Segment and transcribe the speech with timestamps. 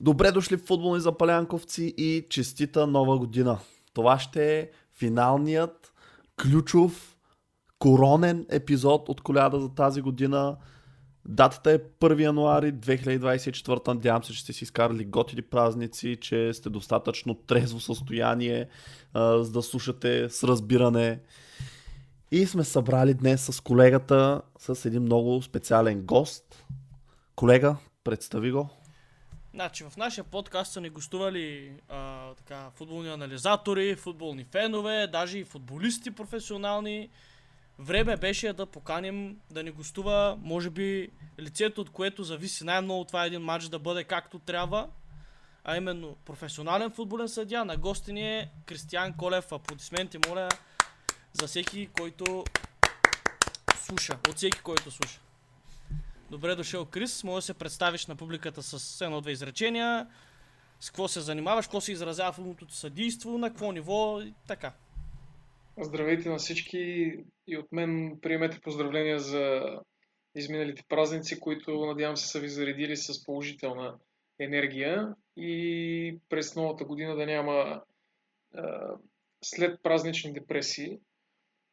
[0.00, 3.58] Добре дошли в футболни запалянковци и честита нова година.
[3.94, 4.68] Това ще е
[4.98, 5.92] финалният
[6.42, 7.16] ключов
[7.78, 10.56] коронен епизод от коляда за тази година.
[11.28, 13.88] Датата е 1 януари 2024.
[13.88, 18.68] Надявам се, че сте си изкарали готини празници, че сте достатъчно трезво състояние,
[19.14, 21.20] за да слушате с разбиране.
[22.30, 26.66] И сме събрали днес с колегата, с един много специален гост.
[27.34, 28.70] Колега, представи го.
[29.56, 35.44] Значи, в нашия подкаст са ни гостували а, така, футболни анализатори, футболни фенове, даже и
[35.44, 37.08] футболисти професионални.
[37.78, 43.24] Време беше да поканим да ни гостува, може би, лицето, от което зависи най-много това
[43.24, 44.88] един матч да бъде както трябва,
[45.64, 47.64] а именно професионален футболен съдия.
[47.64, 49.52] На гости ни е Кристиян Колев.
[49.52, 50.48] Аплодисменти, моля,
[51.32, 52.44] за всеки, който
[53.76, 54.18] слуша.
[54.28, 55.20] От всеки, който слуша.
[56.30, 57.24] Добре дошъл, Крис.
[57.24, 60.06] Може да се представиш на публиката с едно-две изречения.
[60.80, 64.72] С какво се занимаваш, какво се изразява футболното ти съдийство, на какво ниво и така.
[65.80, 66.78] Здравейте на всички
[67.46, 69.62] и от мен приемете поздравления за
[70.34, 73.98] изминалите празници, които надявам се са ви заредили с положителна
[74.38, 77.82] енергия и през новата година да няма
[78.54, 78.94] а,
[79.44, 80.98] след празнични депресии.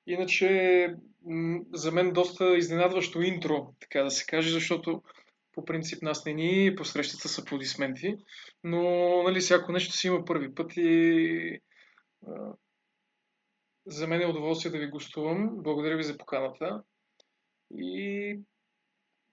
[0.08, 0.96] Иначе
[1.74, 5.04] за мен доста изненадващо интро, така да се каже, защото
[5.54, 8.16] по принцип нас не ни посрещат с аплодисменти,
[8.64, 8.82] но
[9.24, 11.60] нали, всяко нещо си има първи път и
[12.28, 12.54] а,
[13.86, 15.50] за мен е удоволствие да ви гостувам.
[15.54, 16.84] Благодаря ви за поканата.
[17.72, 18.40] И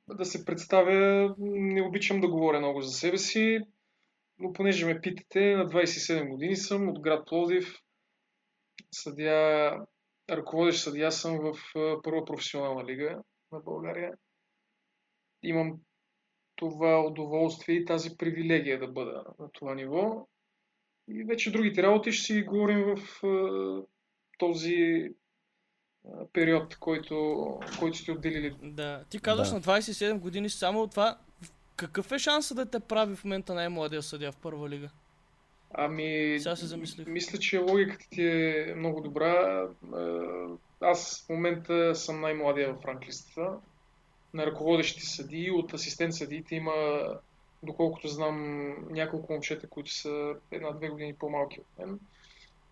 [0.09, 3.61] да се представя, не обичам да говоря много за себе си,
[4.39, 7.79] но понеже ме питате, на 27 години съм от град Пловдив.
[8.93, 9.73] Съдия,
[10.31, 11.59] ръководещ съдия съм в
[12.03, 14.13] първа професионална лига на България.
[15.43, 15.79] Имам
[16.57, 20.29] това удоволствие и тази привилегия да бъда на това ниво.
[21.09, 23.21] И вече другите работи ще си говорим в
[24.39, 25.09] този
[26.33, 27.45] период, който,
[27.79, 28.57] който сте отделили.
[28.63, 29.55] Да, ти казваш Да.
[29.55, 31.19] на 27 години само това.
[31.77, 34.91] Какъв е шансът да те прави в момента най-младия съдия в първа лига?
[35.75, 37.07] Ами, Сега се замислих.
[37.07, 39.67] мисля, че логиката ти е много добра.
[39.95, 40.47] А,
[40.81, 43.59] Аз в момента съм най-младия в ранглистата.
[44.35, 46.73] На ръководещи съдии, от асистент съдиите има,
[47.63, 52.01] доколкото знам, няколко момчета, които са една-две години по-малки от мен.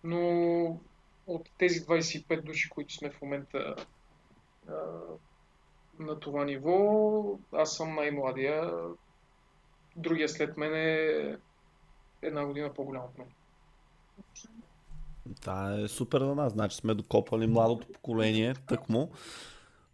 [0.03, 0.79] Но
[1.27, 3.75] от тези 25 души, които сме в момента
[4.69, 4.73] а,
[5.99, 8.71] на това ниво, аз съм най-младия.
[9.95, 11.37] Другия след мен е
[12.21, 13.27] една година по-голям от мен.
[15.41, 16.53] Това е супер за нас.
[16.53, 19.09] Значи сме докопали младото поколение, тъкмо,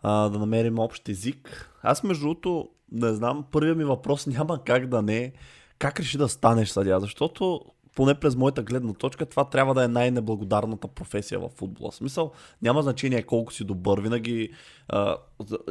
[0.02, 1.72] а, да намерим общ език.
[1.84, 5.34] Аз между другото, не знам, първият ми въпрос няма как да не
[5.80, 7.66] как реши да станеш съдия, защото
[7.96, 11.92] поне през моята гледна точка, това трябва да е най-неблагодарната професия в футбола.
[11.92, 14.02] Смисъл, няма значение колко си добър.
[14.02, 14.50] Винаги
[14.88, 15.18] а,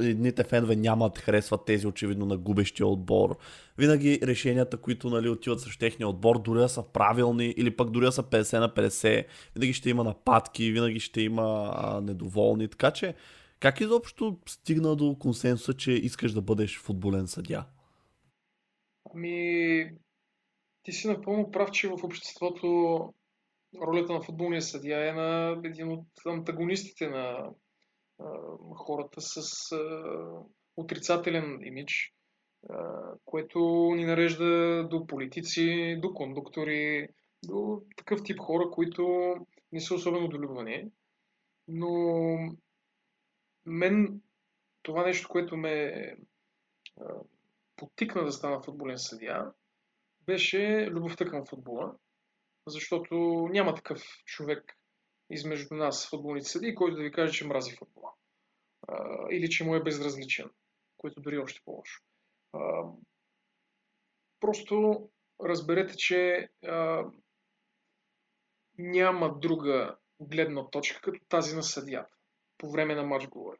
[0.01, 3.39] едните фенове няма да харесват тези очевидно на губещия отбор.
[3.79, 8.05] Винаги решенията, които нали, отиват срещу техния отбор, дори да са правилни или пък дори
[8.05, 9.25] да са 50 на 50,
[9.55, 12.69] винаги ще има нападки, винаги ще има а, недоволни.
[12.69, 13.15] Така че,
[13.61, 17.65] как изобщо стигна до консенсуса, че искаш да бъдеш футболен съдя?
[19.15, 19.91] Ами,
[20.85, 23.15] ти си напълно прав, че в обществото
[23.83, 27.51] ролята на футболния съдия е на един от антагонистите на
[28.21, 28.25] а,
[28.75, 30.03] хората с а,
[30.77, 32.15] отрицателен имидж,
[32.71, 33.59] а, което
[33.97, 37.09] ни нарежда до политици, до кондуктори,
[37.45, 39.35] до такъв тип хора, които
[39.73, 40.91] не са особено долюбвани.
[41.69, 41.91] Но
[43.67, 44.21] мен
[44.83, 45.93] това нещо, което ме
[47.77, 49.53] потикна да стана футболен съдия,
[50.27, 51.95] беше любовта към футбола,
[52.67, 53.15] защото
[53.51, 54.79] няма такъв човек
[55.31, 58.13] измежду нас, футболните съдии, който да ви каже, че мрази футбола.
[59.31, 60.51] Или че му е безразличен,
[60.97, 62.03] което дори е още по-лошо.
[64.41, 65.09] Просто
[65.45, 66.49] разберете, че
[68.79, 72.17] няма друга гледна точка, като тази на съдията.
[72.59, 73.59] По време на матч говоря.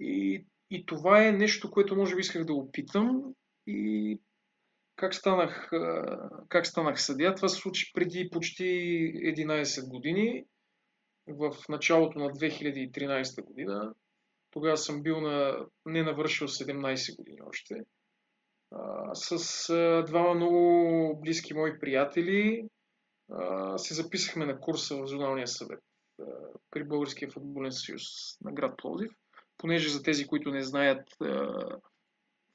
[0.00, 3.34] И, и това е нещо, което може би исках да опитам
[3.66, 4.20] и
[5.02, 5.70] как станах,
[6.48, 7.34] как станах съдия?
[7.34, 10.44] Това се случи преди почти 11 години,
[11.26, 13.94] в началото на 2013 година.
[14.50, 17.74] Тогава съм бил на, не навършил 17 години още.
[19.14, 19.66] С
[20.06, 22.68] двама много близки мои приятели
[23.76, 25.80] се записахме на курса в Зоналния съвет
[26.70, 28.02] при Българския футболен съюз
[28.40, 29.10] на град Пловдив.
[29.58, 31.08] Понеже за тези, които не знаят,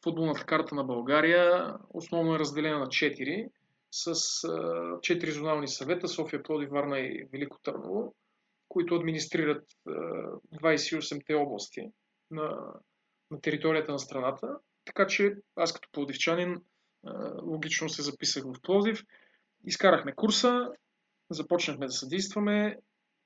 [0.04, 3.50] футболната карта на България основно е разделена на 4
[3.92, 8.16] с 4 зонални съвета София, Плоди, Варна и Велико Търново,
[8.70, 9.64] които администрират
[10.62, 11.92] 28-те области
[12.32, 12.74] на,
[13.32, 14.58] на територията на страната.
[14.86, 16.62] Така че аз като плодивчанин
[17.42, 19.04] логично се записах в Пловдив,
[19.66, 20.68] изкарахме курса,
[21.30, 22.78] започнахме да съдействаме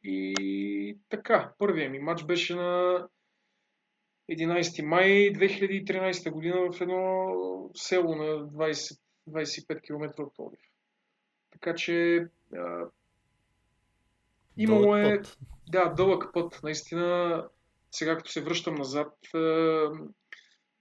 [0.03, 3.07] и така, първият ми матч беше на
[4.31, 8.99] 11 май 2013 година в едно село на 20,
[9.29, 10.59] 25 км от Пловдив.
[11.51, 12.25] Така че
[12.55, 12.85] а,
[14.57, 15.17] имало е...
[15.17, 15.37] Път.
[15.69, 16.59] Да, дълъг път.
[16.63, 17.43] Наистина,
[17.91, 19.89] сега като се връщам назад, а,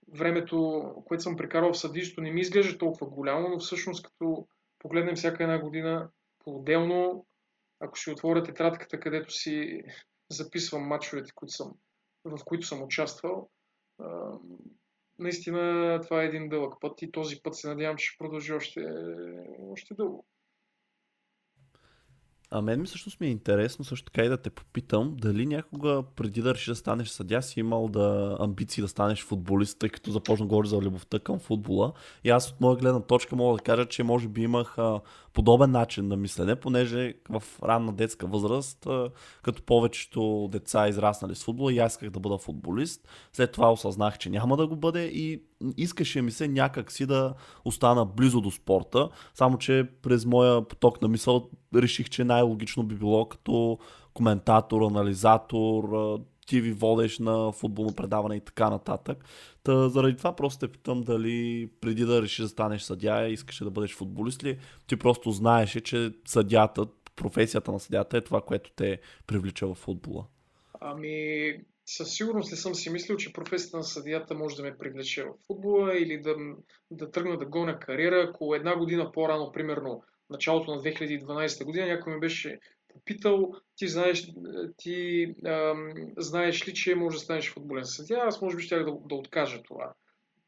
[0.09, 4.47] времето, което съм прекарал в съдието, не ми изглежда толкова голямо, но всъщност като
[4.79, 6.09] погледнем всяка една година
[6.45, 7.27] по-отделно,
[7.81, 9.83] ако ще отворя тетрадката, където си
[10.31, 11.75] записвам мачовете, които съм
[12.25, 13.49] в които съм участвал.
[15.19, 18.81] Наистина това е един дълъг път и този път се надявам, че ще продължи още,
[19.73, 20.27] още дълго.
[22.53, 26.03] А мен ми също ми е интересно също така и да те попитам, дали някога
[26.17, 30.11] преди да решиш да станеш съдя си имал да амбиции да станеш футболист, тъй като
[30.11, 31.93] започна говори за любовта към футбола.
[32.25, 34.77] И аз от моя гледна точка мога да кажа, че може би имах
[35.33, 38.87] подобен начин на мислене, понеже в ранна детска възраст,
[39.43, 43.09] като повечето деца израснали с футбола, и аз исках да бъда футболист.
[43.33, 45.43] След това осъзнах, че няма да го бъде и
[45.77, 47.35] искаше ми се някак си да
[47.65, 52.95] остана близо до спорта, само че през моя поток на мисъл реших, че най-логично би
[52.95, 53.79] било като
[54.15, 56.19] коментатор, анализатор,
[56.51, 59.25] TV водеш на футболно предаване и така нататък.
[59.63, 63.71] Та, заради това просто те питам дали преди да решиш да станеш съдя, искаше да
[63.71, 66.87] бъдеш футболист ли, ти просто знаеше, че съдята,
[67.17, 70.27] професията на съдята е това, което те привлича в футбола.
[70.81, 71.55] Ами,
[71.87, 75.47] със сигурност не съм си мислил, че професията на съдията може да ме привлече в
[75.47, 76.35] футбола или да,
[76.91, 78.27] да тръгна да гоня кариера.
[78.29, 82.59] Ако една година по-рано, примерно началото на 2012 година, някой ми беше
[82.93, 84.33] попитал, ти знаеш,
[84.77, 88.85] ти ам, знаеш ли, че може да станеш футболен съдия, аз може би ще да,
[88.85, 89.95] да откажа това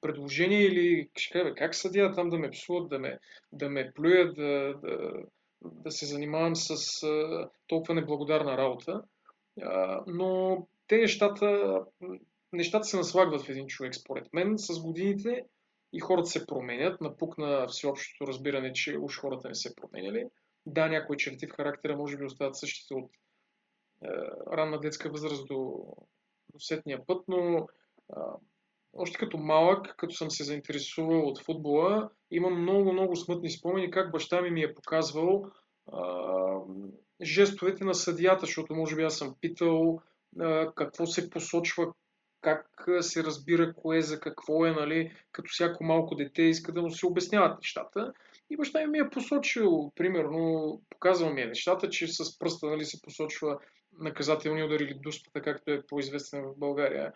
[0.02, 3.18] предложение или ще как съдия там да ме псуват, да ме,
[3.52, 5.12] да ме плюят, да, да,
[5.62, 9.02] да се занимавам с а, толкова неблагодарна работа.
[9.62, 11.80] А, но те нещата,
[12.52, 15.44] нещата се наслагват в един човек, според мен, с годините
[15.92, 17.00] и хората се променят.
[17.00, 20.24] Напукна всеобщото разбиране, че уж хората не се променяли.
[20.66, 23.10] Да, някои черти в характера може би остават същите от
[24.04, 24.08] е,
[24.56, 25.86] ранна детска възраст до,
[26.52, 27.66] до сетния път, но е,
[28.92, 34.12] още като малък, като съм се заинтересувал от футбола, имам много, много смътни спомени как
[34.12, 35.96] баща ми ми е показвал е,
[37.22, 40.00] жестовете на съдията, защото може би аз съм питал
[40.74, 41.92] какво се посочва,
[42.40, 46.90] как се разбира кое за какво е, нали, като всяко малко дете иска да му
[46.90, 48.12] се обясняват нещата.
[48.50, 53.02] И баща ми е посочил, примерно, показал ми е нещата, че с пръста нали, се
[53.02, 53.58] посочва
[53.98, 57.12] наказателни удари или дуспата, както е по-известен в България.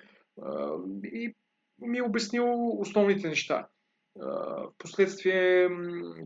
[1.05, 1.35] И
[1.79, 3.69] ми е обяснил основните неща.
[4.75, 5.69] Впоследствие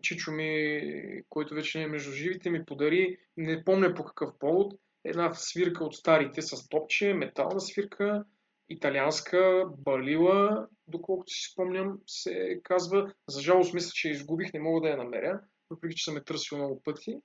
[0.03, 0.83] Чичо ми,
[1.29, 5.85] който вече не е между живите, ми подари, не помня по какъв повод, една свирка
[5.85, 8.25] от старите с топче, метална свирка,
[8.71, 13.13] италианска, балила, доколкото си спомням, се казва.
[13.29, 16.59] За жалост мисля, че изгубих, не мога да я намеря, въпреки че съм е търсил
[16.59, 17.17] много пъти.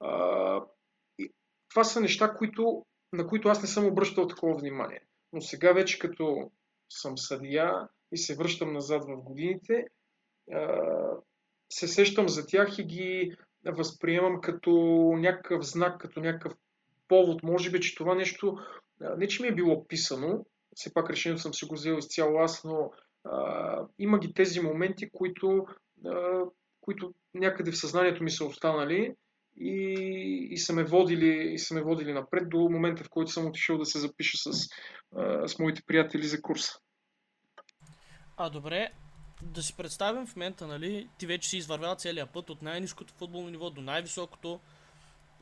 [0.00, 0.60] А,
[1.18, 1.32] и
[1.70, 5.00] това са неща, които, на които аз не съм обръщал такова внимание.
[5.32, 6.50] Но сега вече като
[6.88, 9.86] съм съдия и се връщам назад в годините,
[10.52, 10.78] а,
[11.72, 14.70] се сещам за тях и ги възприемам като
[15.16, 16.52] някакъв знак, като някакъв
[17.08, 17.42] повод.
[17.42, 18.58] Може би, че това нещо
[19.16, 22.64] не че ми е било писано, все пак решението съм си го взел изцяло аз,
[22.64, 22.90] но
[23.24, 25.66] а, има ги тези моменти, които,
[26.06, 26.40] а,
[26.80, 29.14] които някъде в съзнанието ми са останали
[29.56, 29.74] и,
[30.50, 33.78] и, са ме водили, и са ме водили напред до момента, в който съм отишъл
[33.78, 34.68] да се запиша с,
[35.16, 36.72] а, с моите приятели за курса.
[38.36, 38.90] А добре,
[39.42, 43.50] да си представим в момента, нали, ти вече си извървял целият път от най-низкото футболно
[43.50, 44.60] ниво до най-високото.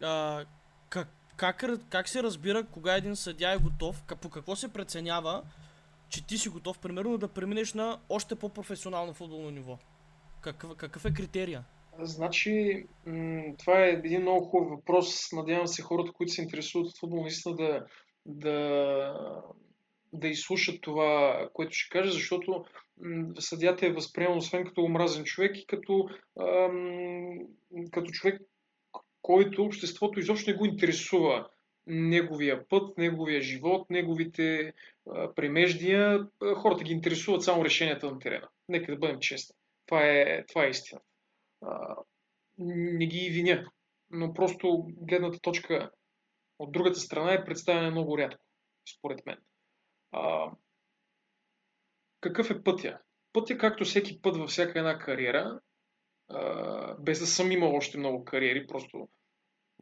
[0.03, 0.45] А,
[0.89, 1.09] как,
[1.41, 5.43] как, как се разбира кога един съдя е готов, по какво се преценява,
[6.09, 9.79] че ти си готов, примерно, да преминеш на още по-професионално футболно ниво?
[10.41, 11.65] Какъв, какъв е критерия?
[11.99, 12.85] Значи,
[13.59, 15.33] това е един много хубав въпрос.
[15.33, 17.87] Надявам се хората, които се интересуват от футбол, наистина да,
[18.27, 19.15] да,
[20.13, 22.65] да изслушат това, което ще кажа, защото
[23.39, 26.09] съдята е възприеман освен като омразен човек и като,
[26.41, 27.39] ам,
[27.91, 28.43] като човек,
[29.23, 31.49] който обществото изобщо не го интересува
[31.87, 34.73] неговия път, неговия живот, неговите
[35.11, 36.27] а, премеждия.
[36.57, 38.49] Хората ги интересуват само решенията на терена.
[38.69, 39.57] Нека да бъдем честни.
[39.87, 41.01] Това е, това е истина.
[41.63, 41.97] А,
[42.59, 43.71] не ги виня,
[44.11, 45.91] но просто гледната точка
[46.59, 48.45] от другата страна е представена много рядко,
[48.97, 49.39] според мен.
[50.13, 50.51] А,
[52.21, 52.99] какъв е пътя?
[53.33, 55.61] Пътя, както всеки път във всяка една кариера,
[56.99, 59.09] без да съм имал още много кариери, просто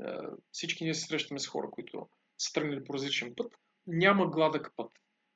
[0.01, 3.53] а, всички ние се срещаме с хора, които са тръгнали по различен път,
[3.87, 4.91] няма гладък път.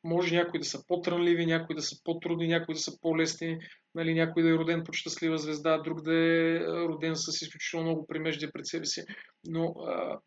[0.05, 3.59] Може някои да са по-трънливи, някои да са по-трудни, някои да са по-лесни,
[3.95, 8.07] нали, някой да е роден под щастлива звезда, друг да е роден с изключително много
[8.07, 9.05] примеждия пред себе си.
[9.45, 10.21] Но а,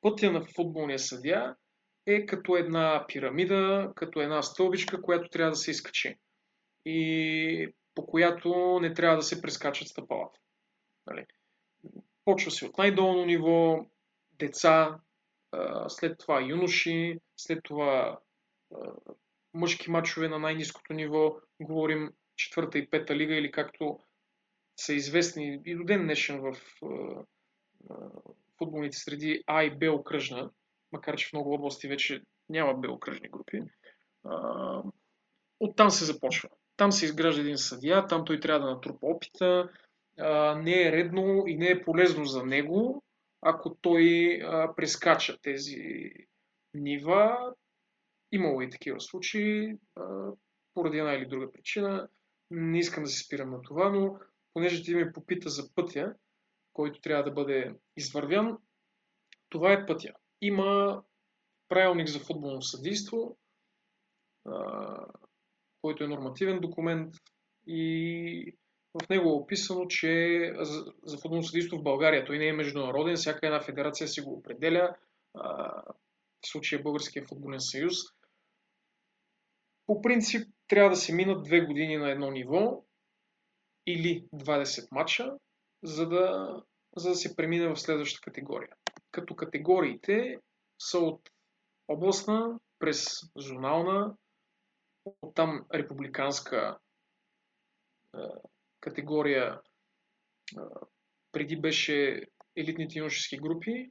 [0.00, 1.54] пътя на футболния съдия
[2.06, 6.14] е като една пирамида, като една стълбичка, която трябва да се изкачи.
[6.84, 10.40] И по която не трябва да се прескачат стъпалата.
[11.06, 11.26] Нали.
[12.24, 13.86] Почва се от най-долно ниво,
[14.32, 15.00] деца,
[15.88, 18.18] след това юноши, след това
[19.54, 23.98] мъжки матчове на най-низкото ниво, говорим четвърта и пета лига или както
[24.76, 26.56] са известни и до ден днешен в
[28.58, 30.50] футболните среди А и Б окръжна,
[30.92, 33.62] макар че в много области вече няма Б окръжни групи.
[35.60, 36.48] Оттам се започва.
[36.76, 39.70] Там се изгражда един съдия, там той трябва да натрупа опита.
[40.56, 43.04] Не е редно и не е полезно за него,
[43.40, 44.38] ако той
[44.76, 46.10] прескача тези
[46.74, 47.54] нива,
[48.32, 49.78] Имало и такива случаи,
[50.74, 52.08] поради една или друга причина.
[52.50, 54.18] Не искам да се спирам на това, но
[54.54, 56.14] понеже ти ме попита за пътя,
[56.72, 58.58] който трябва да бъде извървян,
[59.48, 60.12] това е пътя.
[60.40, 61.02] Има
[61.68, 63.36] правилник за футболно съдейство,
[65.86, 67.14] който е нормативен документ
[67.66, 68.56] и
[68.94, 70.52] в него е описано, че
[71.04, 74.96] за футболно съдейство в България той не е международен, всяка една федерация си го определя,
[75.34, 77.94] в случая Българския футболен съюз.
[79.86, 82.84] По принцип трябва да се минат две години на едно ниво
[83.86, 85.32] или 20 матча,
[85.82, 86.56] за да,
[86.96, 88.70] за да се премине в следващата категория.
[89.10, 90.38] Като категориите
[90.78, 91.20] са от
[91.88, 93.04] областна през
[93.36, 94.14] зонална,
[95.22, 96.78] оттам републиканска
[98.14, 98.18] е,
[98.80, 99.60] категория.
[101.32, 103.90] Преди беше елитните юношески групи,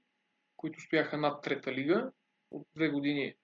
[0.57, 2.12] които стояха над трета лига.
[2.51, 3.36] От две години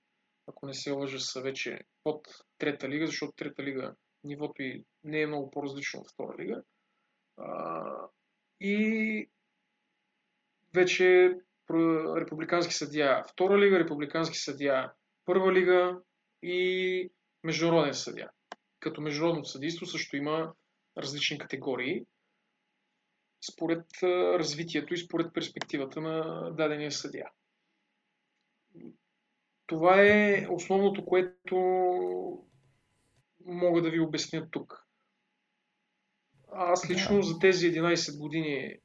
[0.47, 5.21] ако не се лъжа, са вече под трета лига, защото трета лига нивото и не
[5.21, 6.63] е много по-различно от втора лига.
[8.59, 9.29] И
[10.75, 11.37] вече
[12.17, 14.91] републикански съдия втора лига, републикански съдия
[15.25, 16.01] първа лига
[16.43, 17.11] и
[17.43, 18.29] международен съдия.
[18.79, 20.53] Като международно съдийство също има
[20.97, 22.05] различни категории
[23.51, 27.29] според развитието и според перспективата на дадения съдия.
[29.65, 31.55] Това е основното, което
[33.45, 34.85] мога да ви обясня тук.
[36.51, 38.77] Аз лично за тези 11 години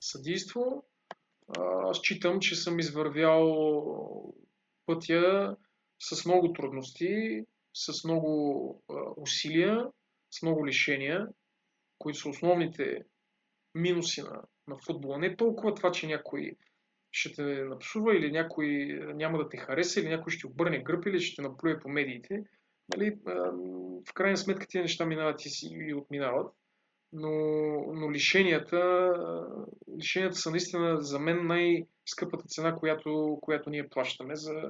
[0.00, 0.84] съдийство
[1.92, 4.34] считам, че съм извървял
[4.86, 5.56] пътя
[5.98, 8.82] с много трудности, с много
[9.16, 9.86] усилия,
[10.30, 11.28] с много лишения,
[11.98, 13.02] които са основните
[13.74, 15.18] минуси на, на футбола.
[15.18, 16.56] Не толкова това, че някой
[17.12, 18.66] ще те напсува или някой
[19.14, 22.44] няма да те хареса или някой ще обърне гръб или ще те наплюе по медиите.
[22.96, 23.18] Нали,
[24.08, 26.54] в крайна сметка тези неща минават и, си, и отминават.
[27.12, 27.30] Но,
[27.92, 29.12] но лишенията,
[29.98, 34.62] лишенията са наистина за мен най-скъпата цена, която, която ние плащаме за,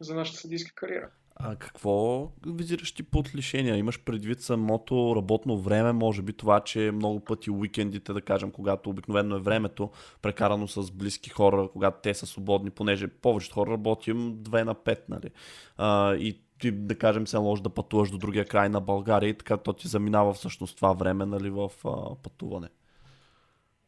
[0.00, 1.10] за нашата съдийска кариера.
[1.36, 3.76] А какво визираш ти под лишения?
[3.76, 8.90] Имаш предвид самото работно време, може би това, че много пъти уикендите, да кажем, когато
[8.90, 9.90] обикновено е времето,
[10.22, 14.98] прекарано с близки хора, когато те са свободни, понеже повечето хора работим 2 на 5,
[15.08, 15.30] нали?
[15.76, 19.38] А, и ти, да кажем, се наложи да пътуваш до другия край на България и
[19.38, 22.68] така то ти заминава всъщност това време, нали, в а, пътуване.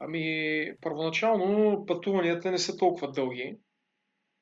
[0.00, 3.56] Ами, първоначално пътуванията не са толкова дълги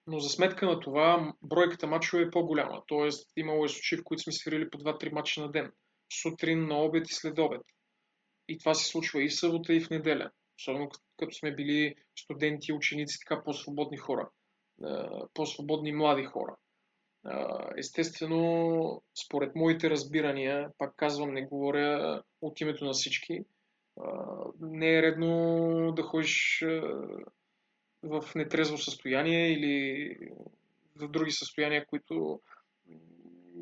[0.06, 2.82] но за сметка на това бройката мачове е по-голяма.
[2.86, 5.72] Тоест имало е случаи, в които сме свирили по 2-3 мача на ден.
[6.22, 7.60] Сутрин, на обед и след обед.
[8.48, 10.30] И това се случва и събота, и в неделя.
[10.60, 14.28] Особено като сме били студенти, ученици, така по-свободни хора.
[15.34, 16.56] По-свободни млади хора.
[17.78, 23.40] Естествено, според моите разбирания, пак казвам, не говоря от името на всички,
[24.60, 26.64] не е редно да ходиш
[28.04, 30.16] в нетрезво състояние или
[30.96, 32.40] в други състояния, които,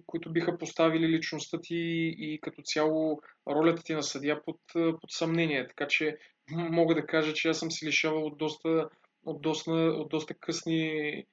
[0.06, 5.66] които биха поставили личността ти и като цяло ролята ти на съдия под, под съмнение.
[5.66, 6.16] Така че
[6.50, 8.88] мога да кажа, че аз съм се лишавал от доста,
[9.26, 11.24] от доста, от доста късни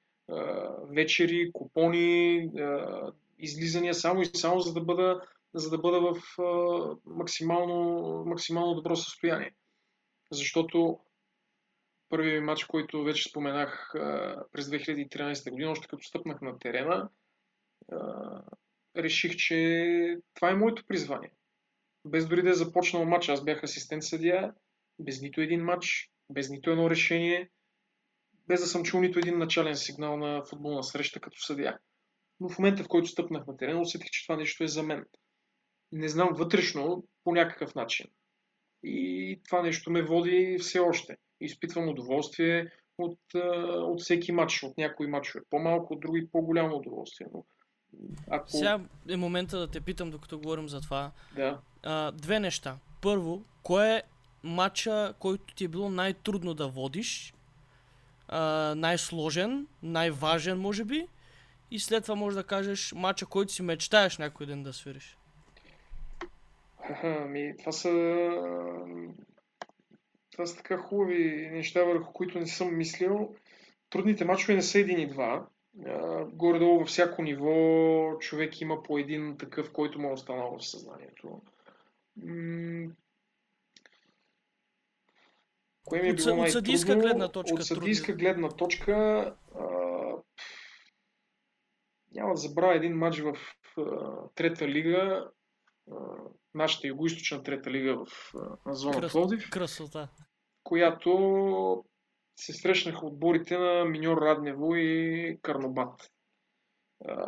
[0.88, 2.50] вечери, купони,
[3.38, 5.20] излизания само и само за да бъда,
[5.54, 6.16] за да бъда в
[7.06, 9.52] максимално, максимално добро състояние.
[10.30, 10.98] Защото
[12.10, 13.90] първият матч, който вече споменах
[14.52, 17.08] през 2013 година, още като стъпнах на терена,
[18.96, 21.30] реших, че това е моето призвание.
[22.04, 24.54] Без дори да е започнал матч, аз бях асистент съдия,
[24.98, 27.50] без нито един матч, без нито едно решение–
[28.50, 31.78] без да съм чул нито един начален сигнал на футболна среща като съдия.
[32.40, 35.04] Но в момента, в който стъпнах на терена, усетих, че това нещо е за мен.
[35.92, 38.06] Не знам вътрешно по някакъв начин.
[38.82, 41.16] И това нещо ме води все още.
[41.40, 43.18] Изпитвам удоволствие от,
[43.64, 44.62] от всеки матч.
[44.62, 47.26] От някои матчове по-малко, от други по-голямо удоволствие.
[47.34, 47.44] Но
[48.30, 48.50] ако...
[48.50, 51.10] Сега е момента да те питам, докато говорим за това.
[51.36, 51.60] Да.
[51.82, 52.76] А, две неща.
[53.02, 54.02] Първо, кое е
[54.42, 57.34] матча, който ти е било най-трудно да водиш
[58.76, 61.06] най-сложен, най-важен, може би.
[61.70, 65.18] И след това може да кажеш матча, който си мечтаеш някой ден да свириш.
[67.02, 67.88] Ами, това са...
[70.40, 73.34] Това са така хубави неща, върху които не съм мислил.
[73.90, 75.46] Трудните мачове не са един и два.
[76.32, 81.42] Горе-долу във всяко ниво човек има по един такъв, който му е останал в съзнанието.
[85.84, 87.54] Кое ми е било от съдийска гледна точка.
[87.54, 88.94] От съдийска гледна точка
[89.54, 89.66] а,
[92.12, 93.34] няма да забравя един матч в
[93.78, 93.82] а,
[94.34, 95.30] трета лига,
[95.90, 95.94] а,
[96.54, 98.34] нашата югоисточна трета лига в
[98.66, 100.08] а, зона Кръс, Плодив, красота.
[100.70, 101.84] Която
[102.36, 106.10] се срещнаха отборите на Миньор Раднево и Карнобат.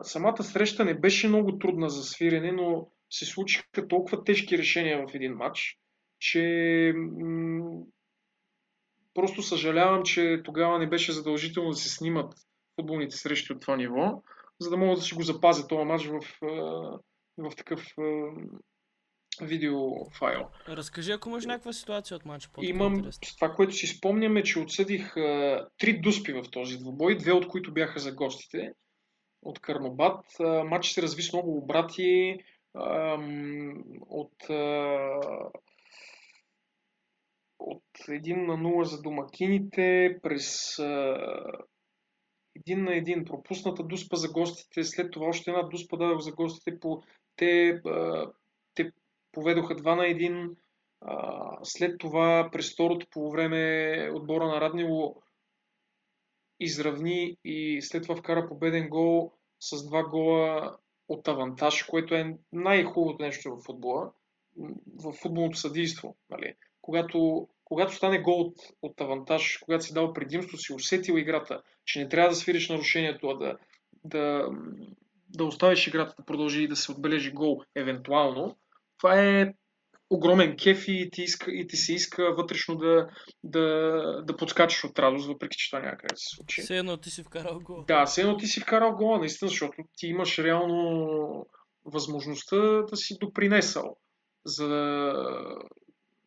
[0.03, 5.14] Самата среща не беше много трудна за свирене, но се случиха толкова тежки решения в
[5.14, 5.79] един матч,
[6.19, 6.95] че
[9.14, 12.35] Просто съжалявам, че тогава не беше задължително да се снимат
[12.77, 14.23] футболните срещи от това ниво,
[14.61, 16.21] за да могат да си го запазят този матч в,
[17.38, 17.87] в такъв
[19.40, 20.49] видеофайл.
[20.68, 22.49] Разкажи, ако имаш някаква ситуация от матча.
[22.62, 27.33] Имам това, което си спомням е, че отсъдих а, три дуспи в този двубой, две
[27.33, 28.73] от които бяха за гостите
[29.42, 30.25] от Карнобат.
[30.40, 32.38] А, матч се разви с много обрати.
[32.75, 33.18] А,
[34.01, 35.21] от а,
[37.59, 40.79] от 1 на 0 за домакините, през
[42.57, 46.81] един на един пропусната дуспа за гостите, след това още една дуспа дадох за гостите,
[46.81, 47.03] по,
[47.37, 48.41] те, те
[49.33, 50.57] поведоха 2 на 1,
[51.62, 55.23] след това през второто по време отбора на Раднило
[56.61, 60.77] изравни и след това вкара победен гол с два гола
[61.09, 64.12] от авантаж, което е най-хубавото нещо в футбола,
[65.03, 66.16] в футболното съдийство.
[66.31, 66.55] Нали?
[66.83, 71.99] когато, когато стане гол от, от авантаж, когато си дал предимство, си усетил играта, че
[71.99, 73.59] не трябва да свириш нарушението, а да,
[74.05, 74.49] да,
[75.29, 78.57] да оставиш играта да продължи и да се отбележи гол евентуално,
[79.03, 79.53] това е
[80.11, 83.09] огромен кеф и ти, иска, и ти се иска вътрешно да,
[83.45, 83.62] да,
[84.23, 86.62] да подскачаш от радост, въпреки че това да се случи.
[86.62, 87.85] Все едно ти си вкарал гол.
[87.88, 91.47] Да, все едно ти си вкарал гол, наистина, защото ти имаш реално
[91.85, 93.97] възможността да си допринесъл
[94.45, 94.69] за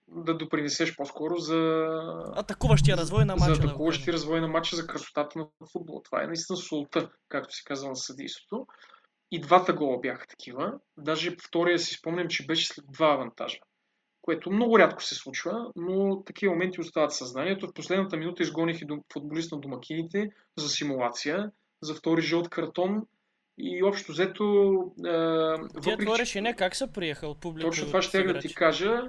[0.08, 1.88] да допринесеш по-скоро за...
[2.36, 3.56] Атакуващия развой на матча.
[3.56, 6.02] За атакуващия да развой на матча, за красотата на футбола.
[6.04, 8.66] Това е наистина султа, както се казва на съдийството.
[9.36, 10.74] И двата гола бяха такива.
[10.98, 13.58] Даже втория си спомням, че беше след два авантажа.
[14.22, 17.68] Което много рядко се случва, но такива моменти остават съзнанието.
[17.68, 23.06] В последната минута изгоних и футболист на домакините за симулация, за втори жълт картон.
[23.58, 24.44] И общо взето...
[25.06, 25.12] Е,
[25.74, 27.70] въпреки, това решение как се приеха от публиката?
[27.70, 29.02] Точно това ще да ти кажа.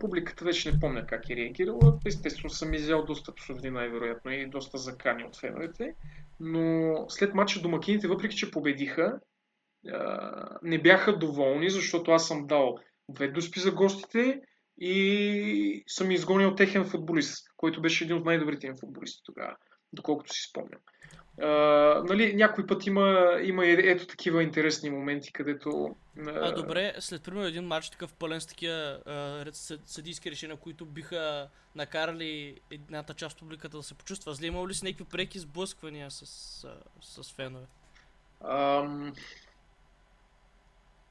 [0.00, 1.98] Публиката вече не помня как е реагирала.
[2.06, 5.94] Естествено съм изял доста псовни най-вероятно и доста закани от феновете.
[6.40, 9.20] Но след матча домакините, въпреки че победиха,
[10.62, 14.40] не бяха доволни, защото аз съм дал две дуспи за гостите
[14.78, 19.56] и съм изгонил техен футболист, който беше един от най-добрите им футболисти тогава,
[19.92, 20.80] доколкото си спомням.
[21.38, 25.68] Uh, нали, някой път има, има ето такива интересни моменти, където...
[25.68, 26.48] Uh...
[26.48, 31.48] А, добре, след примерно един матч такъв пълен с такива uh, съдийски решения, които биха
[31.74, 36.10] накарали едната част от публиката да се почувства зле, имало ли си някакви преки сблъсквания
[36.10, 36.26] с,
[37.00, 37.66] с, с фенове?
[38.44, 39.12] Ам...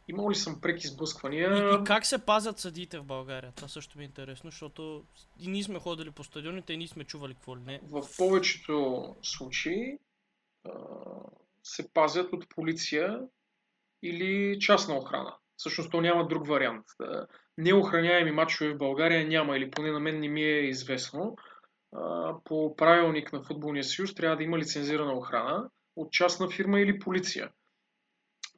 [0.10, 1.74] Имал ли съм преки сблъсквания?
[1.74, 3.52] И, и как се пазят съдиите в България?
[3.56, 5.04] Това също ми е интересно, защото
[5.40, 7.80] и ние сме ходили по стадионите и ние сме чували какво ли не.
[7.84, 9.98] В повечето случаи
[10.66, 10.72] а,
[11.64, 13.20] се пазят от полиция
[14.04, 15.36] или частна охрана.
[15.58, 16.86] Всъщност то няма друг вариант.
[17.58, 21.36] Неохраняеми матчове в България няма, или поне на мен не ми е известно.
[21.96, 27.00] А, по правилник на Футболния съюз трябва да има лицензирана охрана от частна фирма или
[27.00, 27.50] полиция.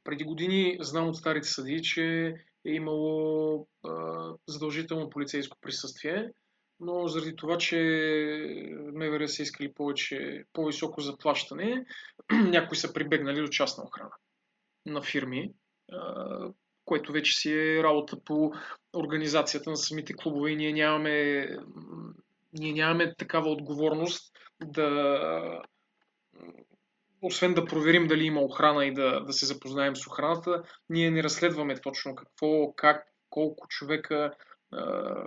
[0.04, 2.34] Преди години знам от старите съди, че
[2.66, 3.90] е имало а,
[4.48, 6.30] задължително полицейско присъствие,
[6.80, 7.76] но заради това, че
[8.92, 11.84] МВР са искали повече, по-високо заплащане,
[12.32, 14.12] някои са прибегнали до частна охрана
[14.86, 15.52] на фирми,
[15.92, 16.52] а,
[16.84, 18.52] което вече си е работа по
[18.96, 21.48] организацията на самите клубове и ние нямаме,
[22.52, 24.32] ние нямаме такава отговорност
[24.64, 25.62] да
[27.22, 31.22] освен да проверим дали има охрана и да, да се запознаем с охраната, ние не
[31.22, 34.32] разследваме точно какво, как, колко човека
[34.72, 35.26] а,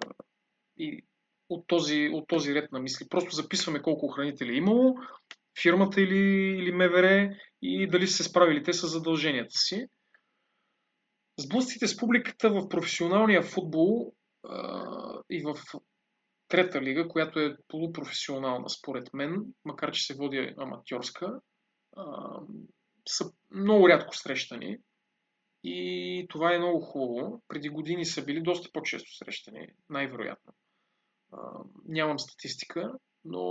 [0.77, 1.05] и
[1.49, 3.09] от този, от този ред на мисли.
[3.09, 4.95] Просто записваме колко охранители е имало,
[5.61, 6.17] фирмата или,
[6.59, 9.85] или МВР и дали са се справили те с задълженията си.
[11.39, 15.55] Сблъсците с публиката в професионалния футбол а, и в
[16.47, 21.39] трета лига, която е полупрофесионална според мен, макар че се води аматьорска,
[23.07, 24.77] са много рядко срещани.
[25.63, 27.41] И това е много хубаво.
[27.47, 30.53] Преди години са били доста по-често срещани, най-вероятно.
[31.85, 33.41] нямам статистика, но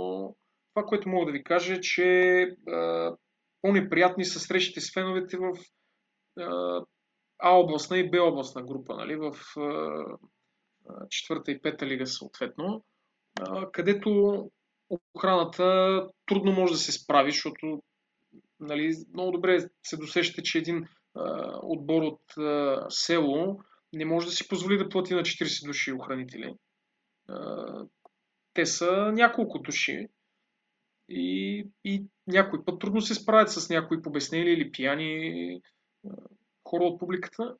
[0.73, 3.11] това, което мога да ви кажа е, че а,
[3.61, 5.53] по-неприятни са срещите с феновете в
[7.39, 10.03] А областна и Б областна група, нали, в а,
[11.09, 12.85] четвърта и пета лига съответно,
[13.41, 14.51] а, където
[15.15, 17.83] охраната трудно може да се справи, защото
[18.65, 23.59] нали, много добре се досещате, че един а, отбор от а, село
[23.93, 26.53] не може да си позволи да плати на 40 души охранители.
[27.29, 27.65] А,
[28.53, 30.07] те са няколко души
[31.09, 35.61] и, и някой път трудно се справят с някои побеснели или пияни
[36.69, 37.55] хора от публиката.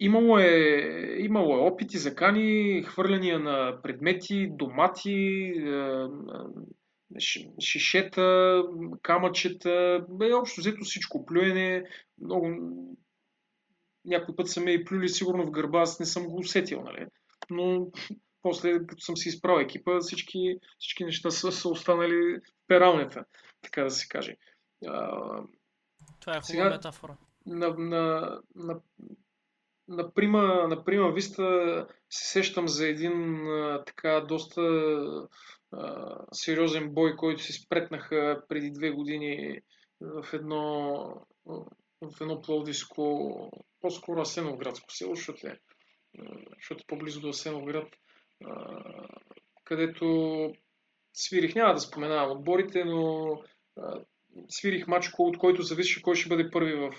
[0.00, 5.52] Имало е, имало е опити, закани, хвърляния на предмети, домати,
[7.60, 8.62] шишета,
[9.02, 11.84] камъчета, бе, общо взето всичко, плюене,
[12.22, 12.48] много...
[14.04, 17.06] Някой път са ме и плюли сигурно в гърба, аз не съм го усетил, нали?
[17.50, 17.90] Но
[18.42, 23.24] после, като съм си изправил екипа, всички, всички неща са, са останали в пералнята,
[23.62, 24.36] така да се каже.
[24.86, 25.08] А,
[26.20, 27.16] Това е хубава сега, метафора.
[27.46, 28.80] На, на, на,
[29.88, 34.62] на, прима, на прима виста се сещам за един а, така доста
[36.32, 39.60] сериозен бой, който се спретнаха преди две години
[40.00, 41.26] в едно,
[42.00, 45.58] в едно пловдиско, по-скоро Асеновградско село, защото е,
[46.56, 47.88] защото е по-близо до Асеновград,
[49.64, 50.06] където
[51.14, 53.26] свирих, няма да споменавам отборите, но
[54.48, 56.92] свирих матч, от който зависеше кой ще бъде първи в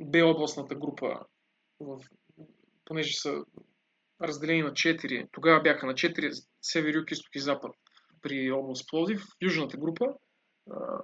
[0.00, 1.20] Б областната група,
[1.80, 2.00] в,
[2.84, 3.44] понеже са
[4.22, 5.28] разделени на 4.
[5.32, 7.72] Тогава бяха на 4 север, юг, изток и запад
[8.22, 8.90] при област.
[8.92, 10.14] В южната група
[10.70, 11.00] а,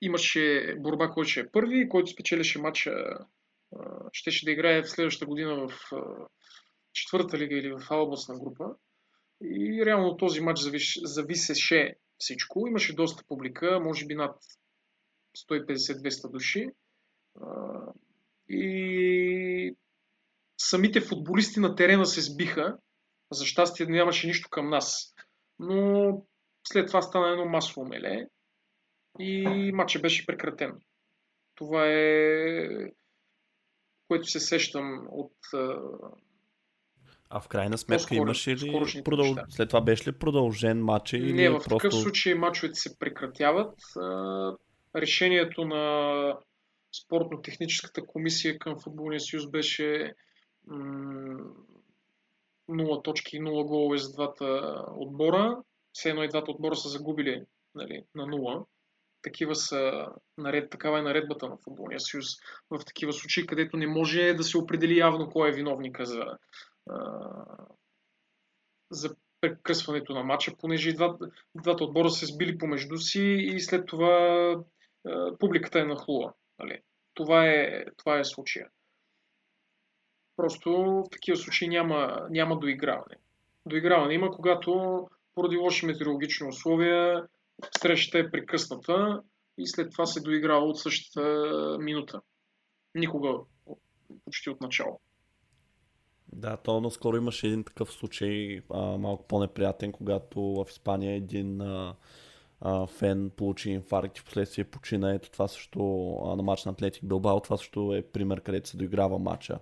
[0.00, 2.92] имаше борба, който ще е първи, който спечелеше матча,
[4.12, 6.26] щеше да играе в следващата година в а,
[6.92, 8.64] четвърта лига или в областна група.
[9.44, 12.66] И реално този матч завиш, зависеше всичко.
[12.68, 14.36] Имаше доста публика, може би над
[15.50, 16.68] 150-200 души.
[17.40, 17.46] А,
[18.48, 19.76] и
[20.58, 22.76] самите футболисти на терена се сбиха.
[23.32, 25.14] За щастие нямаше нищо към нас.
[25.58, 26.12] Но
[26.68, 28.26] след това стана едно масово меле
[29.18, 30.72] и матчът беше прекратен.
[31.54, 32.68] Това е
[34.08, 35.32] което се сещам от
[37.30, 39.36] а в крайна сметка имаше ли продъл...
[39.48, 41.12] след това беше ли продължен матч?
[41.12, 41.76] Или Не, в просто...
[41.76, 43.74] такъв случай матчовете се прекратяват.
[44.96, 46.34] Решението на
[47.02, 50.14] спортно-техническата комисия към Футболния съюз беше
[50.68, 55.62] 0 точки и 0 голове за двата отбора.
[55.92, 58.66] Все едно и двата отбора са загубили нали, на 0.
[59.22, 60.06] Такива са,
[60.38, 62.26] наред, такава е наредбата на Футболния съюз
[62.70, 66.24] в такива случаи, където не може да се определи явно кой е виновника за,
[68.90, 74.56] за прекъсването на матча, понеже двата, двата отбора се сбили помежду си и след това
[75.38, 76.32] публиката е нахлула.
[76.58, 76.80] Нали.
[77.14, 78.68] Това, е, това е случая.
[80.38, 83.16] Просто в такива случаи няма, няма доиграване.
[83.66, 85.00] Доиграване има, когато
[85.34, 87.26] поради лоши метеорологични условия
[87.80, 89.22] срещата е прекъсната,
[89.58, 92.20] и след това се доиграва от същата минута.
[92.94, 93.28] Никога
[94.24, 95.00] почти от начало.
[96.32, 101.94] Да, то наскоро имаше един такъв случай, а, малко по-неприятен, когато в Испания един а,
[102.60, 105.14] а, фен получи инфаркт и последствие почина.
[105.14, 108.76] Ето това също а, на матч на Атлетик Билбао, това също е пример, където се
[108.76, 109.58] доиграва матча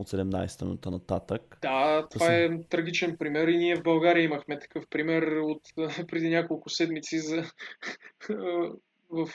[0.00, 1.58] от 17-та минута нататък.
[1.62, 5.62] Да, това да е трагичен пример и ние в България имахме такъв пример от
[6.08, 7.42] преди няколко седмици за
[9.10, 9.28] в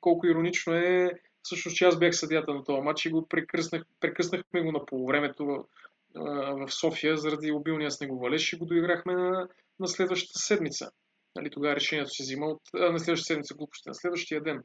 [0.00, 1.10] колко иронично е
[1.42, 5.64] всъщност, че аз бях съдята на този матч и го прекъснах, прекъснахме го на полувремето
[6.14, 9.48] в София заради обилния снеговалеж и го доиграхме на,
[9.80, 10.90] на следващата седмица.
[11.36, 14.62] Нали, тогава решението се взима от, а, на следващата седмица глупости, на следващия ден.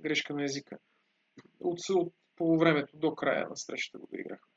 [0.00, 0.78] Грешка на езика.
[1.60, 4.48] От, от полувремето до края на срещата го доиграхме.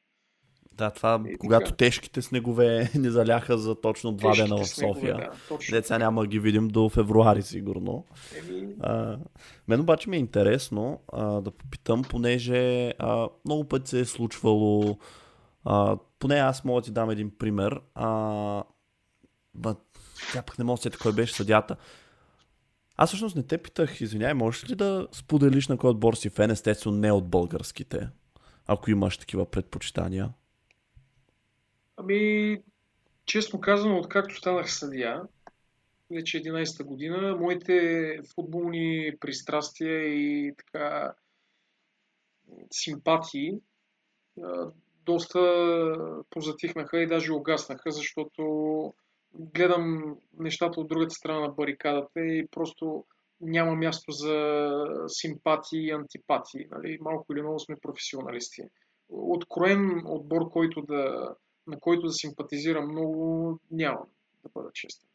[0.74, 1.76] Да, това, и когато така.
[1.78, 5.15] тежките снегове не заляха за точно два тежките дена в София.
[5.15, 8.06] Снегове, да, Деца няма да ги видим до февруари, сигурно.
[8.38, 8.76] Еми...
[8.80, 9.17] А,
[9.67, 14.98] мен обаче ми е интересно а, да попитам, понеже а, много пъти се е случвало,
[15.65, 17.82] а, поне аз мога да ти дам един пример.
[17.96, 18.63] А,
[19.54, 19.76] ба,
[20.34, 21.76] тя пък не мога да сета кой беше съдята.
[23.01, 26.51] Аз всъщност не те питах, извиняй, можеш ли да споделиш на кой отбор си фен,
[26.51, 28.09] естествено не от българските,
[28.67, 30.29] ако имаш такива предпочитания?
[31.97, 32.57] Ами,
[33.25, 35.21] честно казано, откакто станах съдия,
[36.11, 41.13] вече 11-та година, моите футболни пристрастия и така
[42.71, 43.53] симпатии
[45.05, 45.95] доста
[46.29, 48.43] позатихнаха и даже угаснаха, защото
[49.34, 53.06] гледам нещата от другата страна на барикадата и просто
[53.41, 54.70] няма място за
[55.08, 56.65] симпатии и антипатии.
[56.72, 56.98] Нали?
[57.02, 58.62] Малко или много сме професионалисти.
[59.10, 61.36] Откроен отбор, който да,
[61.67, 64.06] на който да симпатизирам много, нямам,
[64.44, 65.08] да бъда честен.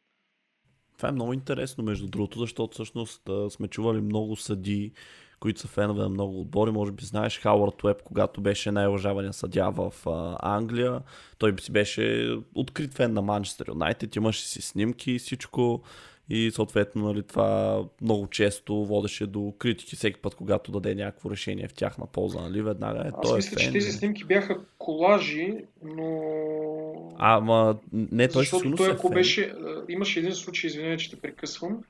[0.97, 4.93] Това е много интересно, между другото, защото всъщност сме чували много съди,
[5.40, 6.70] които са фенове на много отбори.
[6.70, 11.01] Може би знаеш Хауърд Уеб, когато беше най-уважавания съдя в а, Англия.
[11.38, 15.83] Той си беше открит фен на Манчестър Юнайтед, имаше си снимки и всичко
[16.31, 21.68] и съответно нали, това много често водеше до критики всеки път, когато даде някакво решение
[21.68, 24.25] в тяхна полза, нали, веднага е, Аз той е мисля, е фен, че тези снимки
[24.25, 27.14] бяха колажи, но...
[27.18, 29.14] А, ма, не, той Защото той, е ако фен.
[29.14, 29.55] беше...
[29.88, 31.83] Имаше един случай, извинявай, че те прекъсвам.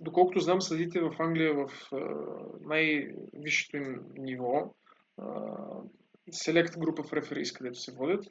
[0.00, 1.90] Доколкото знам, съдите в Англия в
[2.60, 4.74] най-висшето им ниво,
[6.30, 8.24] селект група в реферис, където се водят,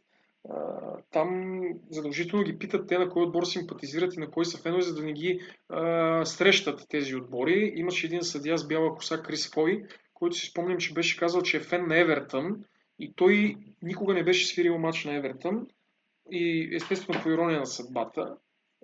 [1.11, 4.95] там задължително ги питат те на кой отбор симпатизират и на кой са фенове, за
[4.95, 7.71] да не ги а, срещат тези отбори.
[7.75, 11.57] Имаше един съдия с бяла коса, Крис Фой, който си спомням, че беше казал, че
[11.57, 12.63] е фен на Евертън
[12.99, 15.67] и той никога не беше свирил матч на Евертън
[16.31, 18.37] и естествено по ирония на съдбата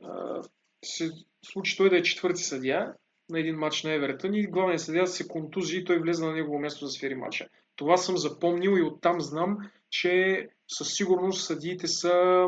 [0.04, 0.42] а,
[0.86, 1.12] се
[1.46, 2.94] случи той да е четвърти съдия
[3.30, 6.60] на един матч на Евертън и главният съдия се контузи и той влезе на негово
[6.60, 7.48] място да свири матча.
[7.76, 9.58] Това съм запомнил и оттам знам,
[9.90, 12.48] че със сигурност съдиите са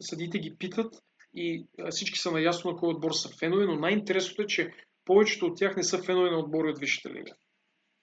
[0.00, 0.94] съдиите ги питат
[1.34, 4.72] и всички са наясно на кой отбор са фенове, но най-интересното е, че
[5.04, 7.32] повечето от тях не са фенове на отбори от Висшата лига.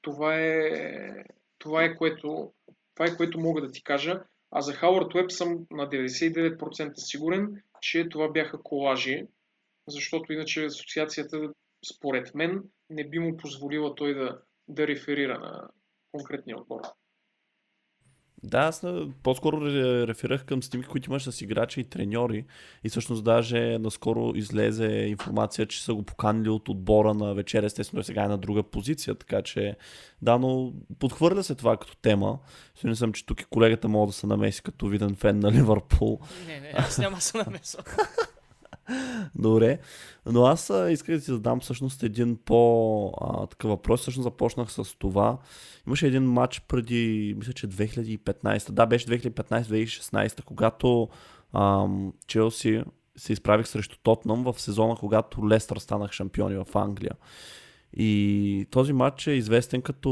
[0.02, 0.70] Това е,
[1.60, 2.54] това е, което,
[2.96, 4.24] това е което мога да ти кажа.
[4.56, 9.28] А за Хауърд Уеб съм на 99% сигурен, че това бяха колажи,
[9.88, 11.54] защото иначе асоциацията,
[11.96, 15.70] според мен, не би му позволила той да, да реферира на
[16.12, 16.82] конкретния отбор.
[18.44, 18.86] Да, аз
[19.24, 19.62] по-скоро
[20.08, 22.46] реферирах към снимки, които имаш с играчи и треньори.
[22.84, 28.04] И всъщност даже наскоро излезе информация, че са го поканили от отбора на вечер, естествено
[28.04, 29.16] сега е на друга позиция.
[29.16, 29.76] Така че,
[30.22, 32.40] да, но подхвърля се това като тема.
[32.76, 36.20] Сигурен съм, че тук и колегата мога да се намеси като виден фен на Ливърпул.
[36.48, 37.86] Не, не, аз няма да се намесвам.
[39.36, 39.80] Добре,
[40.26, 44.02] но аз исках да ти задам всъщност един по-такъв въпрос.
[44.02, 45.38] Всъщност започнах с това.
[45.88, 48.72] Имаше един матч преди, мисля, че 2015.
[48.72, 51.10] Да, беше 2015-2016, когато
[51.54, 52.84] ам, Челси
[53.18, 57.12] се изправих срещу Тотнам в сезона, когато Лестър станах шампиони в Англия.
[57.98, 60.10] И този матч е известен като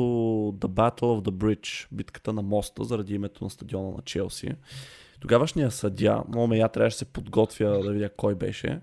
[0.58, 4.50] The Battle of the Bridge, битката на моста, заради името на стадиона на Челси.
[5.22, 8.82] Тогавашния съдя, много я трябваше да се подготвя да видя кой беше.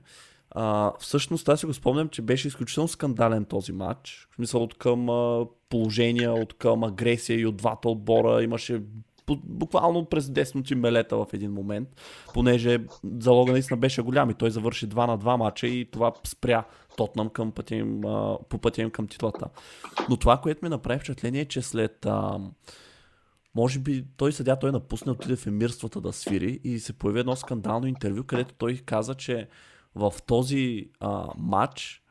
[0.51, 4.29] А, всъщност аз си го спомням, че беше изключително скандален този матч.
[4.31, 8.42] В смисъл от към а, положения, от към агресия и от двата отбора.
[8.42, 8.83] Имаше
[9.37, 11.88] буквално през 10 минути мелета в един момент,
[12.35, 12.79] понеже
[13.20, 16.64] залога наистина беше голям и той завърши 2 на 2 мача и това спря
[16.96, 18.01] Тотнам към пътя им,
[18.48, 19.46] по пътя им към титлата.
[20.09, 22.38] Но това, което ми направи впечатление е, че след а,
[23.58, 27.36] може би той съдя, той напусне, отиде в емирствата да свири и се появи едно
[27.36, 29.48] скандално интервю, където той каза, че
[29.94, 32.02] в този а, матч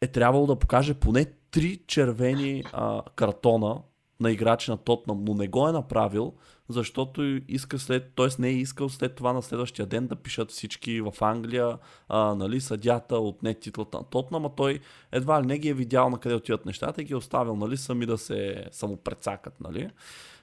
[0.00, 3.82] е трябвало да покаже поне три червени а, картона
[4.20, 6.32] на играчи на Тотнам, но не го е направил,
[6.68, 8.26] защото иска след, т.е.
[8.38, 11.78] не е искал след това на следващия ден да пишат всички в Англия,
[12.08, 14.80] а, нали, съдята отне титлата на Тотнам, а той
[15.12, 17.76] едва ли не ги е видял на къде отиват нещата и ги е оставил, нали,
[17.76, 19.90] сами да се самопрецакат, нали.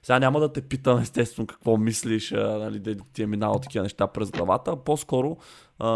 [0.03, 4.07] Сега няма да те питам естествено какво мислиш, нали, да ти е минало такива неща
[4.07, 5.37] през главата, а по-скоро
[5.79, 5.89] а,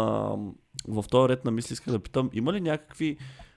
[0.88, 3.16] в този ред на мисли исках да питам, има ли някакви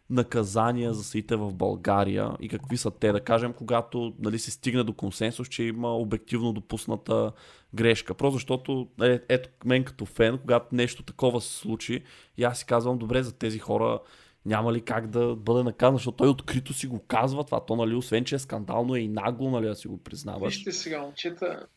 [0.09, 4.83] наказания за съдите в България и какви са те, да кажем, когато нали, се стигне
[4.83, 7.31] до консенсус, че има обективно допусната
[7.73, 8.13] грешка.
[8.13, 12.03] Просто защото, е, ето мен като фен, когато нещо такова се случи,
[12.37, 13.99] и аз си казвам, добре, за тези хора
[14.45, 17.65] няма ли как да бъде наказан, защото той открито си го казва това.
[17.65, 20.55] То, нали, освен че е скандално, е и нагло, нали, да си го признаваш.
[20.55, 21.67] Вижте сега, момчета,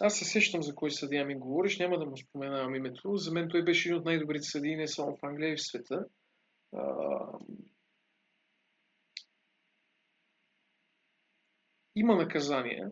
[0.00, 3.16] аз се сещам за кой съдия ми говориш, няма да му споменавам името.
[3.16, 6.04] За мен той беше един от най-добрите съдии не само в Англия и в света.
[11.96, 12.90] Има наказания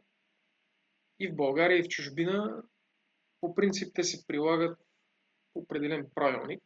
[1.19, 2.63] и в България, и в чужбина.
[3.41, 4.79] По принцип те се прилагат
[5.53, 6.63] по определен правилник.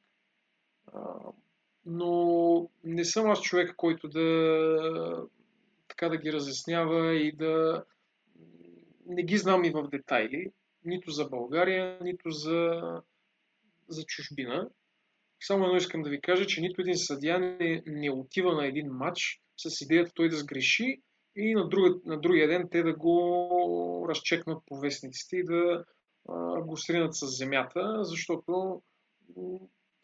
[1.86, 5.26] Но не съм аз човек, който да
[5.88, 7.84] така да ги разяснява и да
[9.06, 10.50] не ги знам и в детайли,
[10.84, 12.80] нито за България, нито за,
[13.88, 14.70] за чужбина.
[15.40, 18.86] Само едно искам да ви кажа, че нито един съдия не, не отива на един
[18.86, 21.00] матч с идеята той да сгреши
[21.36, 25.84] и на, друга, на другия ден те да го разчекнат по вестниците и да
[26.28, 28.82] а, го сринат с земята, защото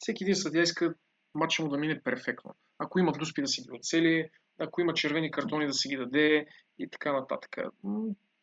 [0.01, 0.95] всеки един съдия иска
[1.35, 2.55] матча му да мине перфектно.
[2.79, 6.47] Ако има дуспи да си ги оцели, ако има червени картони да си ги даде
[6.79, 7.57] и така нататък.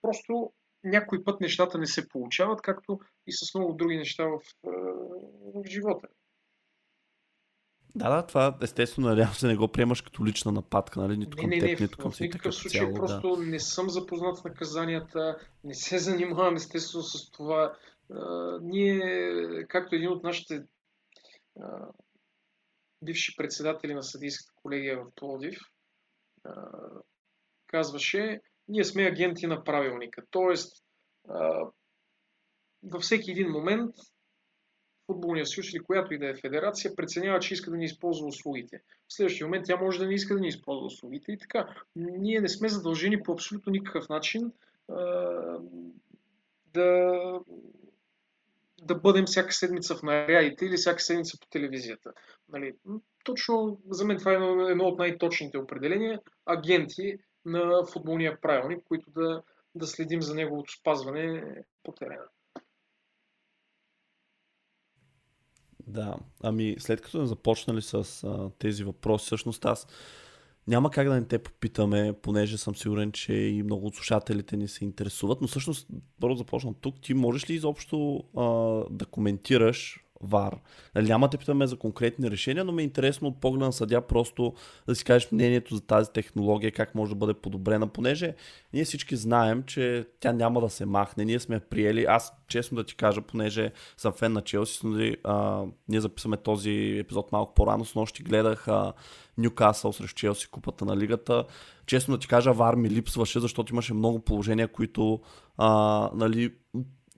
[0.01, 4.39] Просто някой път нещата не се получават, както и с много други неща в,
[5.53, 6.07] в живота.
[7.95, 11.17] Да, да, това естествено, надявам се, не го приемаш като лична нападка, нали?
[11.17, 13.43] Нито към не, теб, не, нито към в никакъв случай цяло, просто да.
[13.43, 17.73] не съм запознат с наказанията, не се занимавам естествено с това.
[18.11, 19.01] А, ние,
[19.67, 20.63] както един от нашите
[23.03, 25.59] бивши председатели на съдийската колегия в Плодив,
[27.67, 30.23] казваше, ние сме агенти на правилника.
[30.29, 30.83] Тоест,
[32.83, 33.95] във всеки един момент
[35.05, 38.81] футболния съюз или която и да е федерация преценява, че иска да ни използва услугите.
[39.07, 41.75] В следващия момент тя може да не иска да ни използва услугите и така.
[41.95, 44.51] Ние не сме задължени по абсолютно никакъв начин
[46.73, 47.39] да,
[48.81, 52.13] да бъдем всяка седмица в нарядите или всяка седмица по телевизията.
[52.49, 52.73] Нали?
[53.23, 56.19] Точно за мен това е едно, едно от най-точните определения.
[56.45, 59.43] Агенти на футболния правилник, които да,
[59.75, 62.25] да следим за неговото спазване по терена.
[65.87, 69.87] Да, ами след като не започнали с а, тези въпроси, всъщност аз
[70.67, 74.67] няма как да не те попитаме, понеже съм сигурен, че и много от слушателите ни
[74.67, 75.87] се интересуват, но всъщност
[76.19, 77.01] първо започвам тук.
[77.01, 78.43] Ти можеш ли изобщо а,
[78.89, 80.57] да коментираш ВАР.
[80.95, 84.01] Нали, няма те питаме за конкретни решения, но ми е интересно от погледа на съдя
[84.01, 84.53] просто
[84.87, 88.35] да си кажеш мнението за тази технология, как може да бъде подобрена, понеже
[88.73, 91.25] ние всички знаем, че тя няма да се махне.
[91.25, 95.17] Ние сме приели, аз честно да ти кажа, понеже съм фен на Челси, нали,
[95.89, 98.93] ние записваме този епизод малко по-рано, с нощи гледах а,
[99.37, 101.45] Ньюкасъл срещу Челси, купата на лигата.
[101.85, 105.21] Честно да ти кажа, Вар ми липсваше, защото имаше много положения, които
[105.57, 106.53] а, нали,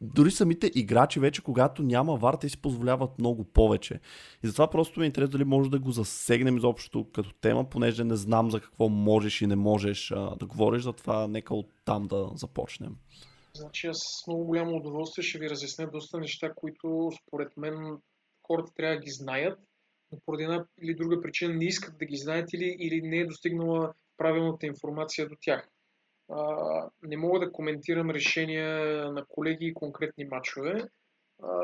[0.02, 4.00] дори самите играчи вече, когато няма вар, те си позволяват много повече.
[4.44, 8.04] И затова просто ми е интересно дали може да го засегнем изобщо като тема, понеже
[8.04, 12.08] не знам за какво можеш и не можеш а, да говориш, затова нека от там
[12.08, 12.96] да започнем.
[13.56, 17.98] Значи аз с много голямо удоволствие ще ви разясня доста неща, които според мен
[18.48, 19.60] хората трябва да ги знаят,
[20.12, 23.26] но поради една или друга причина не искат да ги знаят или, или не е
[23.26, 25.70] достигнала правилната информация до тях
[27.04, 28.68] не мога да коментирам решения
[29.12, 30.90] на колеги и конкретни матчове,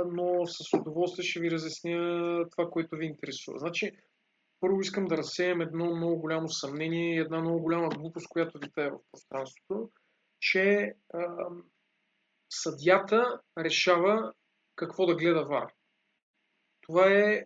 [0.05, 3.59] но с удоволствие ще ви разясня това, което ви интересува.
[3.59, 3.91] Значи,
[4.59, 8.89] първо искам да разсеям едно много голямо съмнение и една много голяма глупост, която витае
[8.89, 9.89] в пространството,
[10.39, 11.47] че а,
[12.49, 14.33] съдята решава
[14.75, 15.73] какво да гледа ВАР.
[16.81, 17.43] Това е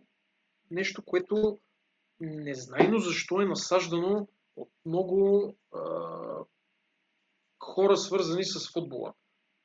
[0.71, 1.59] нещо, което
[2.19, 5.79] незнайно защо е насаждано от много а,
[7.59, 9.13] хора свързани с футбола.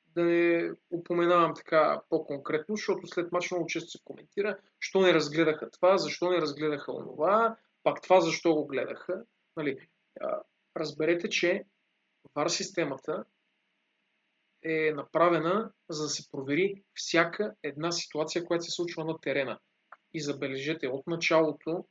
[0.06, 5.70] Да не упоменавам така по-конкретно, защото след мач много често се коментира, що не разгледаха
[5.70, 9.24] това, защо не разгледаха онова, пак това защо го гледаха.
[9.56, 9.88] Нали,
[10.76, 11.64] разберете, че
[12.34, 13.24] VAR системата
[14.62, 19.58] е направена за да се провери всяка една ситуация, която се случва на терена.
[20.14, 21.84] И забележете, от началото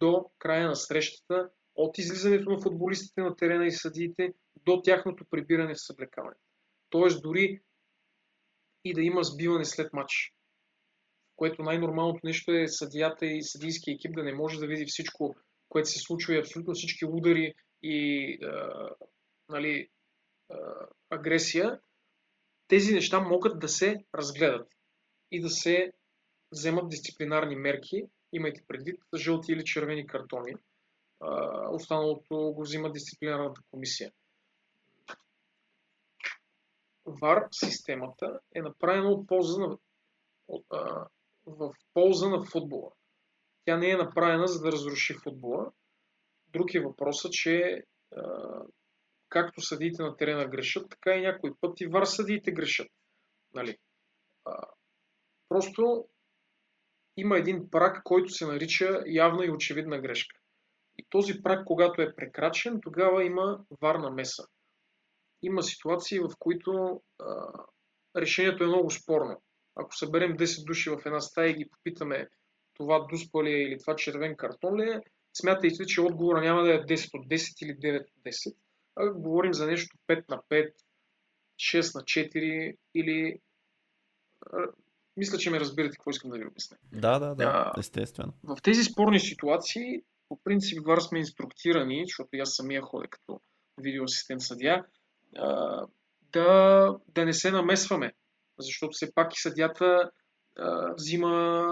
[0.00, 5.74] до края на срещата, от излизането на футболистите на терена и съдиите, до тяхното прибиране
[5.74, 6.36] в съблекаване.
[6.90, 7.60] Тоест дори
[8.84, 10.34] и да има сбиване след матч.
[11.36, 15.36] Което най-нормалното нещо е съдията и съдийския екип да не може да види всичко,
[15.68, 18.88] което се случва и абсолютно всички удари и а,
[19.48, 19.88] нали,
[20.50, 20.56] а,
[21.10, 21.80] агресия.
[22.68, 24.68] Тези неща могат да се разгледат
[25.30, 25.92] и да се
[26.52, 30.54] вземат дисциплинарни мерки, имайте предвид жълти или червени картони.
[31.70, 34.12] Останалото го взима дисциплинарната комисия.
[37.06, 39.78] VAR системата е направена от полза на,
[41.46, 42.90] в полза на футбола.
[43.64, 45.72] Тя не е направена за да разруши футбола.
[46.48, 47.84] Друг е въпросът, че
[49.28, 52.88] както съдиите на терена грешат, така и някой път и вар съдиите грешат.
[53.54, 53.78] Нали?
[54.44, 54.66] А,
[55.48, 56.08] просто
[57.16, 60.36] има един прак, който се нарича явна и очевидна грешка.
[60.98, 64.42] И този прак, когато е прекрачен, тогава има варна меса
[65.42, 67.52] има ситуации, в които а,
[68.16, 69.42] решението е много спорно.
[69.74, 72.28] Ако съберем 10 души в една стая и ги попитаме
[72.74, 75.00] това дуспа ли е или това червен картон ли е,
[75.36, 78.56] смятайте, че отговора няма да е 10 от 10 или 9 от 10,
[78.96, 80.72] а говорим за нещо 5 на 5,
[81.56, 83.38] 6 на 4 или...
[85.16, 86.76] Мисля, че ме разбирате какво искам да ви обясня.
[86.92, 88.32] Да, да, да, естествено.
[88.42, 93.40] В тези спорни ситуации, по принцип, вар сме инструктирани, защото аз самия ходя като
[93.78, 94.84] видеоасистент съдия,
[96.32, 98.12] да, да не се намесваме.
[98.58, 100.10] Защото все пак и съдята
[100.58, 101.66] а, взима.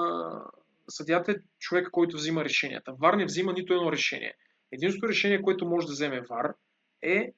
[0.88, 2.92] Съдята е човек, който взима решенията.
[2.92, 4.34] Вар не взима нито едно решение.
[4.72, 6.54] Единственото решение, което може да вземе Вар
[7.02, 7.32] е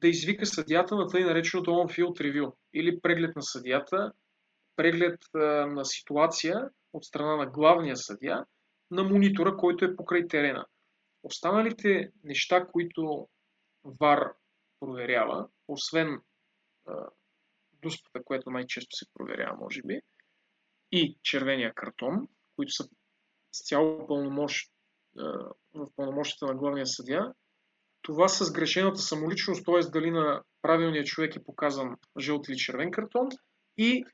[0.00, 4.12] да извика съдята на тъй нареченото on-field review или преглед на съдята,
[4.76, 8.44] преглед на ситуация от страна на главния съдия
[8.90, 10.66] на монитора, който е покрай терена.
[11.22, 13.28] Останалите неща, които
[13.84, 14.32] ВАР
[14.80, 16.20] проверява, освен
[17.72, 20.00] дуспата, което най-често се проверява, може би,
[20.92, 22.84] и червения картон, които са
[23.52, 24.72] с цяло пълномощ,
[25.74, 27.32] в пълномощите на главния съдия,
[28.02, 29.90] това с грешената самоличност, т.е.
[29.90, 33.28] дали на правилния човек е показан жълт или червен картон
[33.76, 34.04] и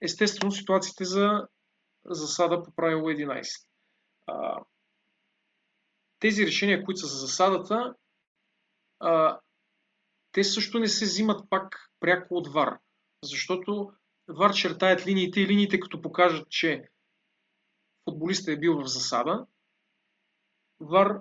[0.00, 1.48] естествено ситуациите за
[2.04, 3.66] засада по правило 11.
[4.26, 4.64] А,
[6.18, 7.94] тези решения, които са за засадата,
[10.32, 12.78] те също не се взимат пак пряко от ВАР.
[13.22, 13.92] Защото
[14.28, 16.88] ВАР чертаят линиите и линиите като покажат, че
[18.04, 19.46] футболистът е бил в засада,
[20.80, 21.20] ВАР,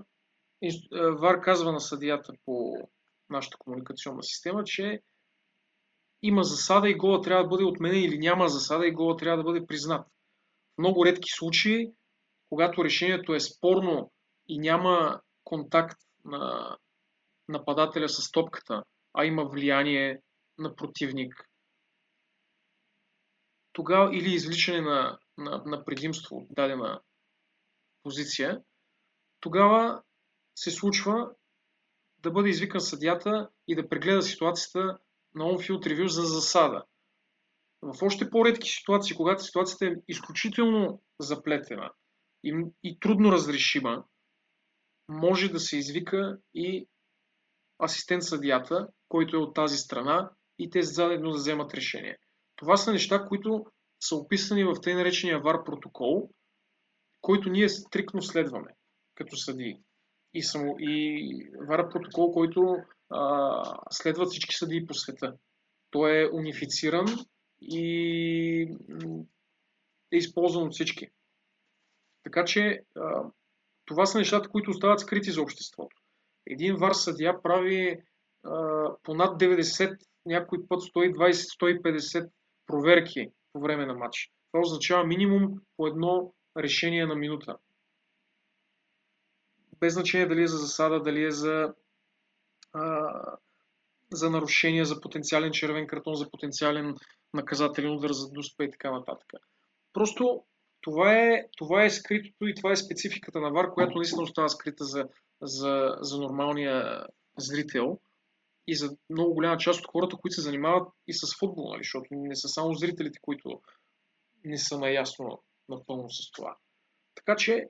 [0.93, 2.75] ВАР казва на съдията по
[3.29, 5.01] нашата комуникационна система, че
[6.27, 9.43] има засада и гола трябва да бъде отменен или няма засада и гола трябва да
[9.43, 10.07] бъде признат.
[10.07, 11.91] В много редки случаи,
[12.49, 14.11] когато решението е спорно
[14.47, 16.77] и няма контакт на
[17.47, 20.21] нападателя с топката, а има влияние
[20.57, 21.49] на противник,
[23.73, 27.01] тогава или извличане на, на, на предимство от дадена
[28.03, 28.61] позиция,
[29.39, 30.01] тогава
[30.55, 31.31] се случва
[32.19, 34.97] да бъде извикан съдята и да прегледа ситуацията
[35.35, 36.83] на on-field review за засада.
[37.81, 41.91] В още по-редки ситуации, когато ситуацията е изключително заплетена
[42.43, 44.03] и, и трудно разрешима,
[45.09, 46.87] може да се извика и
[47.83, 52.17] асистент съдията, който е от тази страна и те заедно да вземат решение.
[52.55, 53.65] Това са неща, които
[53.99, 56.29] са описани в тъй наречения ВАР протокол,
[57.21, 58.71] който ние стрикно следваме
[59.15, 59.77] като съдии.
[60.33, 62.75] И, само, и ВАР протокол, който
[63.15, 65.33] а, следват всички съдии по света.
[65.91, 67.05] Той е унифициран
[67.61, 68.61] и
[70.13, 71.07] е използван от всички.
[72.23, 73.23] Така че а,
[73.85, 75.95] това са нещата, които остават скрити за обществото.
[76.47, 77.99] Един ВАР съдия прави
[79.03, 82.29] по над 90, някой път 120-150
[82.67, 84.31] проверки по време на матч.
[84.51, 87.57] Това означава минимум по едно решение на минута.
[89.79, 91.73] Без значение дали е за засада, дали е за, а,
[94.11, 96.95] за нарушение, за потенциален червен картон, за потенциален
[97.33, 99.29] наказателен удар, за дуспа и така нататък.
[99.93, 100.43] Просто
[100.81, 104.85] това е, това е скритото и това е спецификата на ВАР, която наистина остава скрита
[104.85, 105.07] за,
[105.41, 107.05] за, за нормалния
[107.37, 107.99] зрител
[108.67, 111.83] и за много голяма част от хората, които се занимават и с футбол, нали?
[111.83, 113.61] защото не са само зрителите, които
[114.43, 116.57] не са наясно напълно с това.
[117.15, 117.69] Така че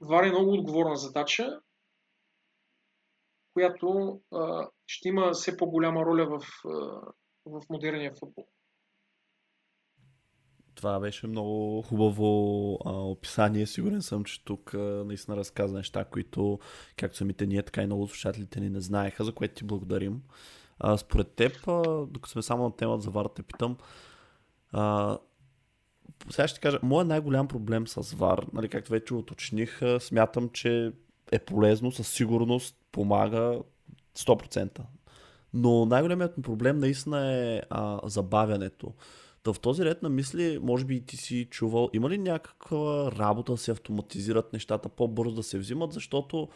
[0.00, 1.60] Вар е много отговорна задача
[3.52, 6.46] която а, ще има все по-голяма роля в,
[7.46, 8.46] в модерния футбол.
[10.74, 13.66] Това беше много хубаво а, описание.
[13.66, 16.58] Сигурен съм, че тук а, наистина разказа неща, които
[16.96, 20.22] както самите ние, така и много слушателите ни не знаеха, за което ти благодарим.
[20.78, 23.76] А, според теб, а, докато сме само на темата за ВАР, те питам,
[24.72, 25.18] а,
[26.30, 30.92] сега ще кажа, моят най-голям проблем с ВАР, нали, както вече уточних, смятам, че
[31.32, 33.58] е полезно, със сигурност помага
[34.16, 34.80] 100%.
[35.54, 38.92] Но най-големият ми проблем наистина е а, забавянето.
[39.42, 43.12] Та в този ред на мисли, може би и ти си чувал, има ли някаква
[43.12, 46.48] работа да се автоматизират нещата по-бързо да се взимат, защото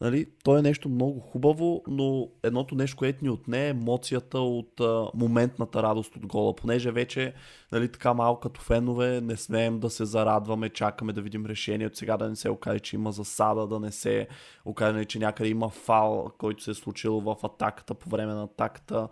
[0.00, 4.80] Нали, то е нещо много хубаво, но едното нещо, което ни отне е емоцията от
[4.80, 6.56] а, моментната радост от гола.
[6.56, 7.34] Понеже вече
[7.72, 11.98] нали, така малко като фенове не смеем да се зарадваме, чакаме да видим решението.
[11.98, 14.28] Сега да не се окаже, че има засада, да не се
[14.64, 18.42] окаже, нали, че някъде има фал, който се е случил в атаката по време на
[18.42, 19.08] атаката.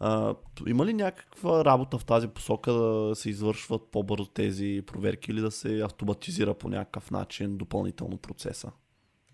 [0.00, 0.34] А,
[0.66, 5.50] има ли някаква работа в тази посока да се извършват по-бързо тези проверки или да
[5.50, 8.72] се автоматизира по някакъв начин допълнително процеса?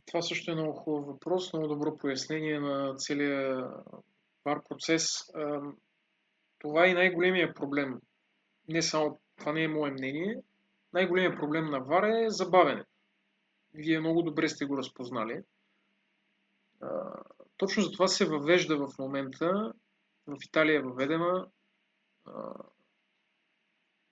[0.09, 3.67] Това също е много хубав въпрос, много добро пояснение на целия
[4.45, 5.07] вар процес.
[6.59, 8.01] Това е най-големия проблем.
[8.69, 10.43] Не само, това не е мое мнение.
[10.93, 12.85] Най-големият проблем на ВАР е забавене.
[13.75, 15.43] Вие много добре сте го разпознали.
[17.57, 19.73] Точно за това се въвежда в момента.
[20.27, 21.49] В Италия е въведена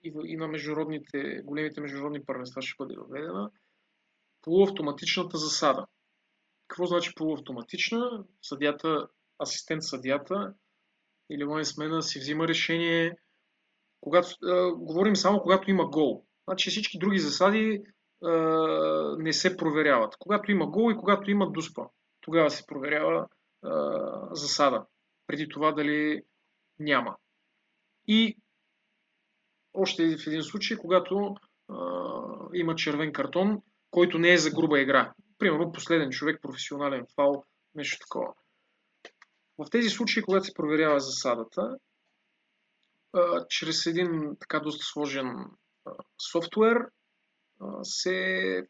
[0.02, 3.50] и на международните, големите международни първенства ще бъде въведена
[4.46, 5.86] полуавтоматичната засада.
[6.68, 8.24] Какво значи полуавтоматична?
[8.42, 9.08] Съдята,
[9.42, 10.54] асистент съдята
[11.30, 13.12] или лайн смена си взима решение,
[14.00, 16.24] когато, а, говорим само когато има гол.
[16.48, 17.82] Значи всички други засади
[18.24, 18.32] а,
[19.18, 20.16] не се проверяват.
[20.18, 21.82] Когато има гол и когато има дуспа,
[22.20, 23.26] тогава се проверява
[23.62, 24.00] а,
[24.34, 24.86] засада.
[25.26, 26.22] Преди това дали
[26.78, 27.16] няма.
[28.06, 28.36] И
[29.74, 31.34] още в един случай, когато
[31.68, 31.76] а,
[32.54, 35.12] има червен картон, който не е за груба игра.
[35.38, 38.34] Примерно последен човек, професионален фал, нещо такова.
[39.58, 41.76] В тези случаи, когато се проверява засадата,
[43.48, 45.34] чрез един така доста сложен
[46.32, 46.76] софтуер
[47.82, 48.62] се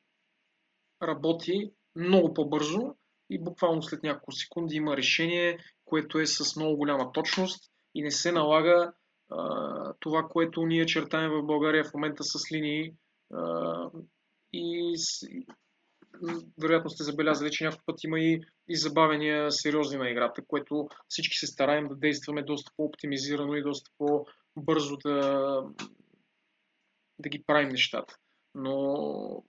[1.02, 2.94] работи много по-бързо
[3.30, 8.10] и буквално след няколко секунди има решение, което е с много голяма точност и не
[8.10, 8.92] се налага
[10.00, 12.94] това, което ние чертаем в България в момента с линии
[14.56, 14.94] и
[16.62, 21.36] вероятно сте забелязали, че някой път има и, и забавения сериозни на играта, което всички
[21.36, 25.62] се стараем да действаме доста по-оптимизирано и доста по-бързо да,
[27.18, 28.16] да ги правим нещата.
[28.54, 29.44] Но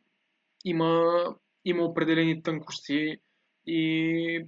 [0.65, 1.23] има,
[1.65, 3.17] има определени тънкости
[3.65, 4.45] и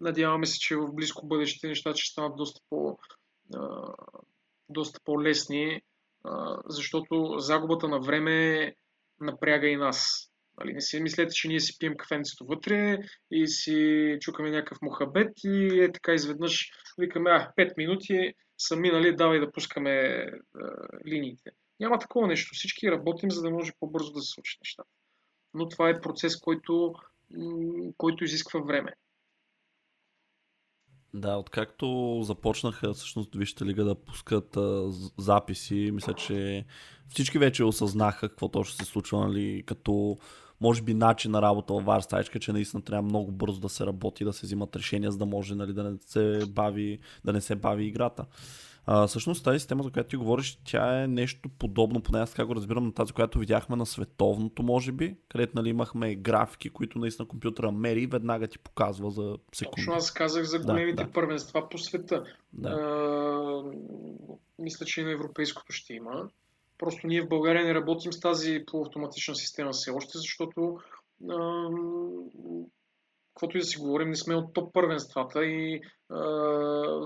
[0.00, 2.98] надяваме се, че в близко бъдеще нещата ще станат доста по,
[4.68, 5.82] доста по-лесни,
[6.68, 8.74] защото загубата на време
[9.20, 10.28] напряга и нас.
[10.60, 12.98] Нали, не си мислете, че ние си пием кафенцето вътре
[13.30, 19.16] и си чукаме някакъв мухабет и е така изведнъж викаме, а, 5 минути са минали,
[19.16, 20.26] давай да пускаме е,
[21.06, 21.50] линиите.
[21.80, 22.54] Няма такова нещо.
[22.54, 24.90] Всички работим, за да може по-бързо да се случат нещата.
[25.54, 26.94] Но това е процес, който,
[27.96, 28.92] който изисква време.
[31.14, 36.64] Да, откакто започнаха всъщност Вижте лига да пускат а, записи, мисля, че
[37.08, 40.18] всички вече осъзнаха какво точно се случва, нали, като
[40.60, 43.86] може би начин на работа в VAR стаечка, че наистина трябва много бързо да се
[43.86, 47.40] работи, да се взимат решения, за да може нали, да, не се бави, да не
[47.40, 48.24] се бави играта.
[48.90, 52.46] А, всъщност тази система, за която ти говориш, тя е нещо подобно, поне аз така
[52.46, 56.98] го разбирам, на тази, която видяхме на световното, може би, където нали, имахме графики, които
[56.98, 59.76] наистина компютъра мери и веднага ти показва за секунди.
[59.76, 61.12] Точно аз казах за големите да, да.
[61.12, 62.24] първенства по света.
[62.52, 62.68] Да.
[62.68, 63.62] А,
[64.58, 66.28] мисля, че и на европейското ще има.
[66.78, 70.78] Просто ние в България не работим с тази полуавтоматична система все още, защото
[71.30, 71.68] а,
[73.38, 75.80] каквото и да си говорим, не сме от топ първенствата и
[76.10, 76.20] а,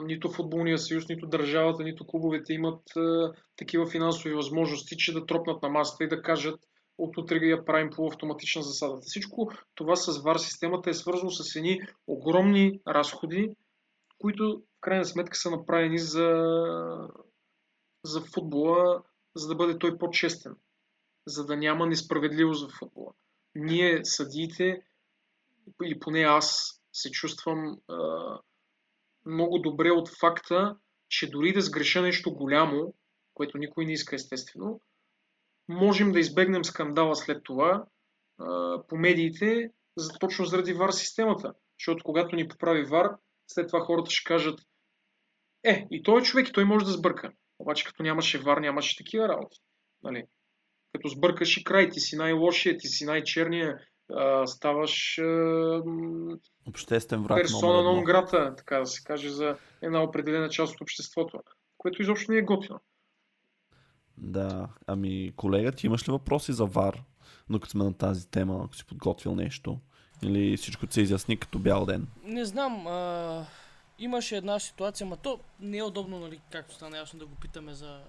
[0.05, 5.63] нито футболния съюз, нито държавата, нито клубовете имат а, такива финансови възможности, че да тропнат
[5.63, 6.61] на масата и да кажат
[6.99, 9.01] от утре я правим по автоматична засадата.
[9.03, 13.51] Всичко това с VAR системата е свързано с едни огромни разходи,
[14.19, 16.45] които в крайна сметка са направени за,
[18.05, 19.03] за футбола,
[19.37, 20.57] за да бъде той по-честен,
[21.27, 23.13] за да няма несправедливост в футбола.
[23.55, 24.83] Ние, съдиите,
[25.85, 28.39] или поне аз се чувствам а,
[29.27, 30.77] много добре от факта,
[31.09, 32.95] че дори да сгреша нещо голямо,
[33.35, 34.81] което никой не иска естествено,
[35.69, 37.85] можем да избегнем скандала след това
[38.39, 41.55] а, по медиите, за, точно заради VAR системата.
[41.81, 43.11] Защото когато ни поправи вар,
[43.47, 44.61] след това хората ще кажат,
[45.65, 47.33] е, и той е човек, и той може да сбърка.
[47.59, 49.59] Обаче като нямаше вар, нямаше такива работи.
[50.03, 50.25] Нали?
[50.93, 53.79] Като сбъркаш и край, ти си най-лошия, ти си най-черния,
[54.11, 55.83] а, ставаш а,
[56.69, 61.41] Обществен враг персона нон грата, така да се каже, за една определена част от обществото,
[61.79, 62.81] което изобщо не е готино.
[64.19, 67.03] Да, ами колега, ти имаш ли въпроси за ВАР,
[67.49, 69.79] но като сме на тази тема, ако си подготвил нещо?
[70.23, 72.07] Или всичко се изясни като бял ден?
[72.25, 73.45] Не знам, а,
[73.99, 77.75] имаше една ситуация, ма то не е удобно, нали, както стана ясно да го питаме
[77.75, 78.01] за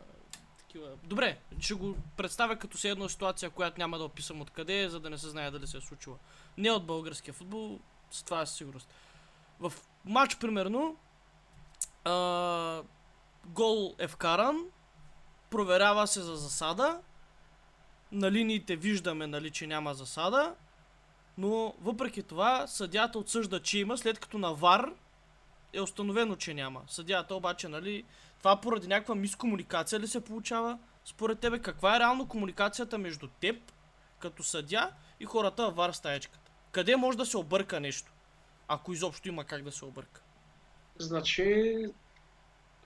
[0.73, 0.91] такива.
[1.03, 5.09] Добре, ще го представя като се една ситуация, която няма да описам откъде за да
[5.09, 6.17] не се знае дали се е случила.
[6.57, 7.79] Не от българския футбол,
[8.11, 8.87] с това е сигурност.
[9.59, 9.73] В
[10.05, 10.97] матч, примерно,
[12.05, 12.81] а,
[13.45, 14.65] гол е вкаран,
[15.49, 17.01] проверява се за засада,
[18.11, 20.55] на линиите виждаме, нали, че няма засада,
[21.37, 24.93] но въпреки това съдята отсъжда, че има, след като на ВАР
[25.73, 26.81] е установено, че няма.
[26.87, 28.03] Съдята обаче, нали,
[28.43, 30.79] това поради някаква мискомуникация ли се получава?
[31.05, 33.71] Според тебе, каква е реално комуникацията между теб,
[34.19, 36.51] като съдя, и хората в ВАР стаечката?
[36.71, 38.11] Къде може да се обърка нещо?
[38.67, 40.21] Ако изобщо има как да се обърка.
[40.99, 41.75] Значи,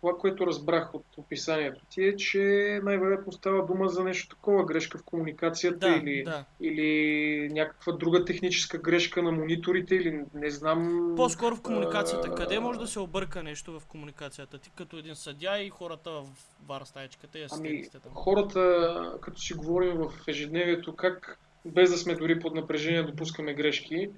[0.02, 2.40] това, което разбрах от описанието ти е, че
[2.84, 6.46] най-вероятно става дума за нещо такова, грешка в комуникацията Да, или, да.
[6.62, 11.14] или някаква друга техническа грешка на мониторите или не знам.
[11.16, 12.28] По-скоро в комуникацията.
[12.32, 14.58] а, Къде може да се обърка нещо в комуникацията?
[14.60, 16.26] Ти като един съдя и хората в
[16.68, 18.12] вар стаечката и Ами, асистентите там.
[18.14, 24.10] хората, като си говорим в ежедневието, как без да сме дори под напрежение допускаме грешки,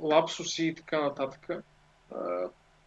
[0.00, 1.48] лапсуси и така нататък,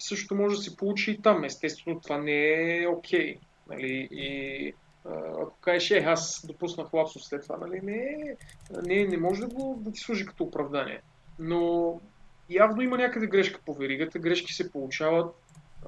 [0.01, 1.43] също може да се получи и там.
[1.43, 3.37] Естествено, това не е окей.
[3.69, 4.07] Нали?
[4.11, 4.73] И
[5.41, 7.79] ако кажеш, е, аз допуснах лапсус след това, нали?
[7.83, 8.35] не,
[8.83, 11.01] не, не може да, го, да ти служи като оправдание.
[11.39, 11.99] Но
[12.49, 15.35] явно има някъде грешка по веригата, грешки се получават.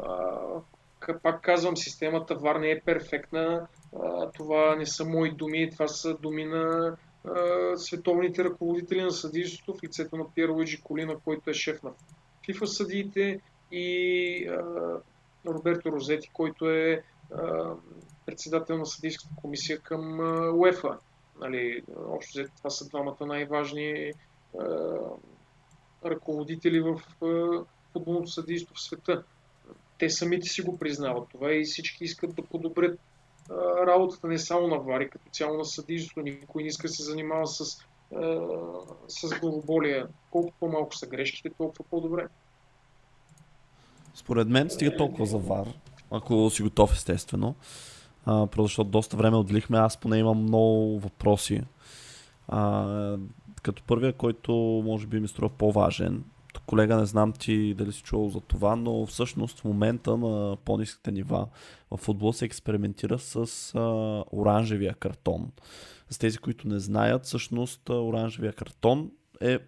[0.04, 3.68] А, пак казвам, системата VAR не е перфектна.
[4.04, 6.96] А, това не са мои думи, това са думи на
[7.26, 11.92] а, световните ръководители на съдийството в лицето на Пьер Луиджи Колина, който е шеф на
[12.48, 13.40] FIFA съдиите
[13.74, 14.64] и а,
[15.48, 17.04] Роберто Розети, който е
[17.34, 17.76] а,
[18.26, 20.98] председател на съдийската комисия към а, УЕФА.
[21.40, 24.12] Нали, общо взето това са двамата най-важни
[24.60, 24.66] а,
[26.06, 27.64] ръководители в а,
[27.94, 29.24] футболното съдийство в света.
[29.98, 33.00] Те самите си го признават това и всички искат да подобрят
[33.50, 33.56] а,
[33.88, 36.22] работата не само на Вари, като цяло на съдийството.
[36.22, 37.60] Никой не иска да се занимава с,
[38.16, 38.48] а,
[39.08, 40.06] с главоболие.
[40.32, 42.28] Колко по-малко са грешките, толкова по-добре.
[44.14, 45.68] Според мен стига толкова за ВАР,
[46.12, 47.56] ако си готов естествено.
[48.26, 51.62] А, просто защото доста време отделихме, аз поне имам много въпроси.
[52.48, 53.18] А,
[53.62, 54.54] като първия, който
[54.86, 56.24] може би ми струва по-важен,
[56.66, 61.12] колега, не знам ти дали си чувал за това, но всъщност в момента на по-низките
[61.12, 61.48] нива
[61.92, 63.36] в футбол се експериментира с
[63.76, 63.80] а,
[64.32, 65.52] оранжевия картон.
[66.10, 69.12] За тези, които не знаят, всъщност оранжевия картон
[69.42, 69.60] е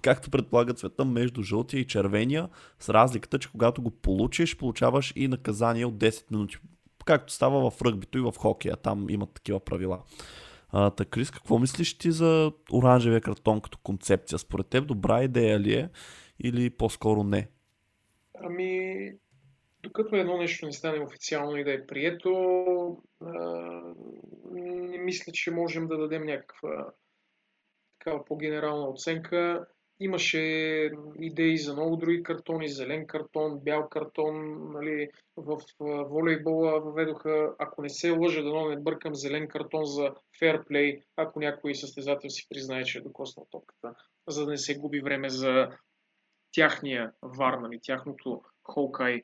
[0.00, 2.48] както предполага цвета, между жълтия и червения,
[2.80, 6.56] с разликата, че когато го получиш, получаваш и наказание от 10 минути.
[7.04, 10.02] Както става в ръгбито и в хокея, там имат такива правила.
[10.68, 14.38] А, та, Крис, какво мислиш ти за оранжевия картон като концепция?
[14.38, 15.90] Според теб добра идея ли е
[16.44, 17.48] или по-скоро не?
[18.44, 19.12] Ами,
[19.82, 22.32] докато едно нещо не стане официално и да е прието,
[24.52, 26.92] не мисля, че можем да дадем някаква
[27.98, 29.66] такава по-генерална оценка.
[30.04, 30.90] Имаше
[31.20, 35.58] идеи за много други картони, зелен картон, бял картон, нали, в
[36.08, 41.74] волейбола въведоха, ако не се лъжа, дано не бъркам, зелен картон за фейрплей, ако някой
[41.74, 43.94] състезател си признае, че е докоснал топката,
[44.28, 45.68] за да не се губи време за
[46.52, 49.22] тяхния вар, нали, тяхното Холкай,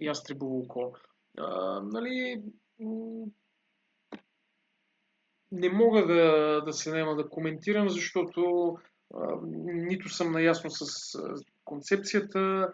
[0.00, 0.92] ястребово око.
[1.82, 2.42] Нали,
[5.52, 8.76] не мога да, да се нема да коментирам, защото
[9.64, 10.86] нито съм наясно с
[11.64, 12.72] концепцията,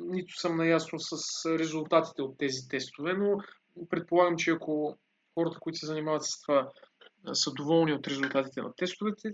[0.00, 1.16] нито съм наясно с
[1.58, 3.38] резултатите от тези тестове, но
[3.90, 4.98] предполагам, че ако
[5.34, 6.68] хората, които се занимават с това,
[7.32, 9.30] са доволни от резултатите на тестовете,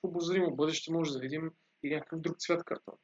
[0.00, 1.50] в обозримо бъдеще може да видим
[1.82, 2.94] и някакъв друг цвят картон.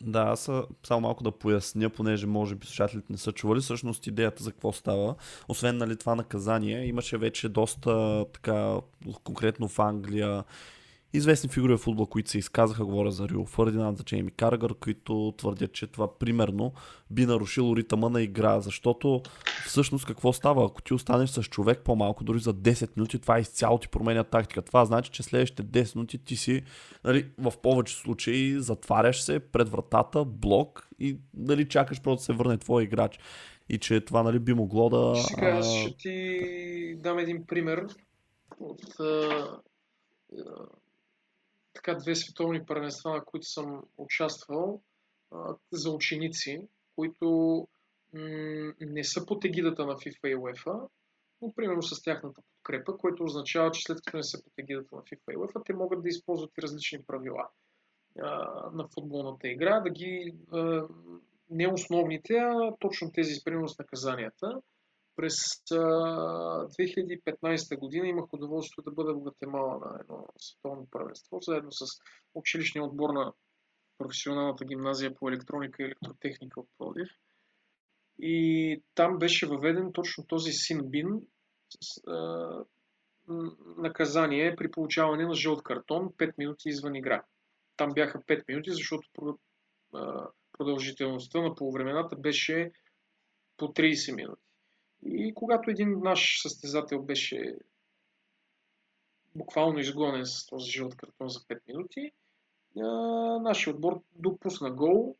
[0.00, 0.50] Да, аз
[0.86, 4.72] само малко да поясня, понеже може би слушателите не са чували всъщност идеята за какво
[4.72, 5.14] става.
[5.48, 8.80] Освен нали, това наказание, имаше вече доста така,
[9.24, 10.44] конкретно в Англия
[11.12, 15.34] известни фигури в футбол, които се изказаха, говоря за Рио Фърдинанд, за Джейми Каргър, които
[15.38, 16.72] твърдят, че това примерно
[17.10, 19.22] би нарушило ритъма на игра, защото
[19.66, 20.66] всъщност какво става?
[20.66, 24.62] Ако ти останеш с човек по-малко, дори за 10 минути, това изцяло ти променя тактика.
[24.62, 26.62] Това значи, че следващите 10 минути ти си
[27.04, 32.32] нали, в повече случаи затваряш се пред вратата, блок и нали, чакаш просто да се
[32.32, 33.18] върне твой играч.
[33.68, 35.14] И че това нали, би могло да...
[35.14, 37.86] Сега аз ще ти дам един пример
[38.60, 38.80] от
[41.82, 44.82] така две световни първенства, на които съм участвал
[45.72, 47.68] за ученици, които
[48.80, 50.88] не са под егидата на FIFA и UEFA,
[51.40, 55.02] но примерно с тяхната подкрепа, което означава, че след като не са под егидата на
[55.02, 57.48] FIFA и UEFA, те могат да използват и различни правила
[58.72, 60.34] на футболната игра, да ги
[61.50, 64.60] не основните, а точно тези, примерно с наказанията.
[65.16, 65.36] През
[65.72, 71.86] а, 2015 година имах удоволствие да бъда в Гватемала на едно световно първенство, заедно с
[72.34, 73.32] училищния отбор на
[73.98, 77.08] професионалната гимназия по електроника и електротехника от Пловдив.
[78.18, 81.20] И там беше въведен точно този синбин
[81.70, 82.64] с, а,
[83.76, 87.24] наказание при получаване на жълт картон 5 минути извън игра.
[87.76, 89.38] Там бяха 5 минути, защото
[90.52, 92.72] продължителността на полувремената беше
[93.56, 94.42] по 30 минути.
[95.06, 97.56] И когато един наш състезател беше
[99.34, 102.12] буквално изгонен с този жълт картон за 5 минути,
[103.42, 105.16] нашия отбор допусна гол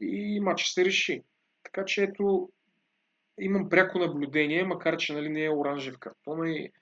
[0.00, 1.22] и матч се реши.
[1.62, 2.50] Така че ето,
[3.40, 6.72] имам пряко наблюдение, макар че нали, не е оранжев картон и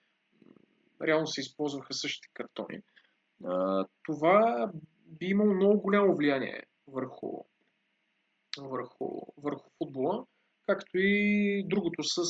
[1.03, 2.83] реално се използваха същите картони.
[4.03, 4.71] Това
[5.07, 7.45] би имало много голямо влияние върху,
[8.59, 10.27] върху, върху футбола
[10.69, 12.23] както и другото с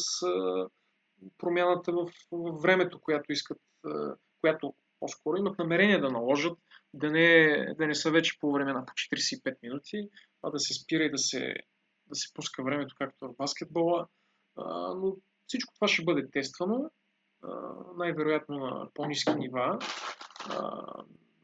[1.38, 3.58] промяната в, в времето, която искат,
[4.40, 6.58] която по-скоро имат намерение да наложат,
[6.94, 10.08] да не, да не са вече по време на по 45 минути,
[10.42, 11.54] а да се спира и да се,
[12.06, 14.06] да се пуска времето, както в баскетбола.
[14.56, 15.16] А, но
[15.46, 16.90] всичко това ще бъде тествано,
[17.96, 19.78] най-вероятно на по-низки нива,
[20.50, 20.84] а,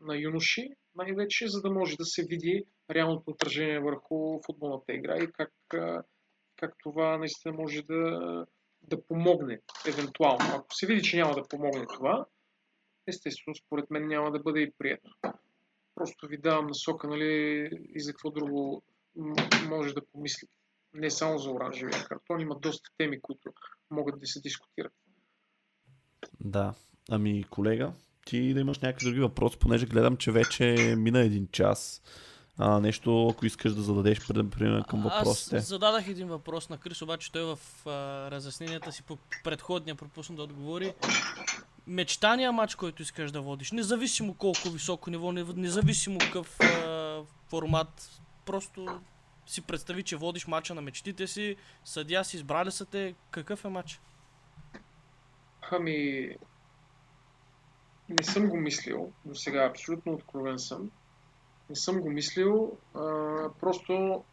[0.00, 5.32] на юноши, най-вече, за да може да се види реалното отражение върху футболната игра и
[5.32, 5.52] как
[6.56, 8.46] как това наистина може да,
[8.82, 10.54] да помогне, евентуално.
[10.54, 12.26] Ако се види, че няма да помогне това,
[13.06, 15.10] естествено, според мен няма да бъде и прието.
[15.94, 18.82] Просто ви давам насока, нали, и за какво друго
[19.68, 20.54] може да помислите.
[20.94, 23.52] Не само за оранжевия картон, има доста теми, които
[23.90, 24.92] могат да се дискутират.
[26.40, 26.74] Да.
[27.10, 27.92] Ами, колега,
[28.26, 32.02] ти да имаш някакви други въпроси, понеже гледам, че вече мина един час.
[32.58, 35.56] А, нещо, ако искаш да зададеш пример към въпросите.
[35.56, 37.90] Аз зададах един въпрос на Крис, обаче той в а,
[38.30, 40.94] разясненията си по предходния пропусна да отговори.
[41.86, 49.00] Мечтания матч, който искаш да водиш, независимо колко високо ниво, независимо какъв а, формат, просто
[49.46, 53.68] си представи, че водиш матча на мечтите си, съдя си, избрали са те, какъв е
[53.68, 54.00] матч?
[55.70, 56.28] Ами,
[58.08, 60.90] не съм го мислил до сега, абсолютно откровен съм
[61.70, 62.76] не съм го мислил.
[62.94, 63.00] А,
[63.60, 64.24] просто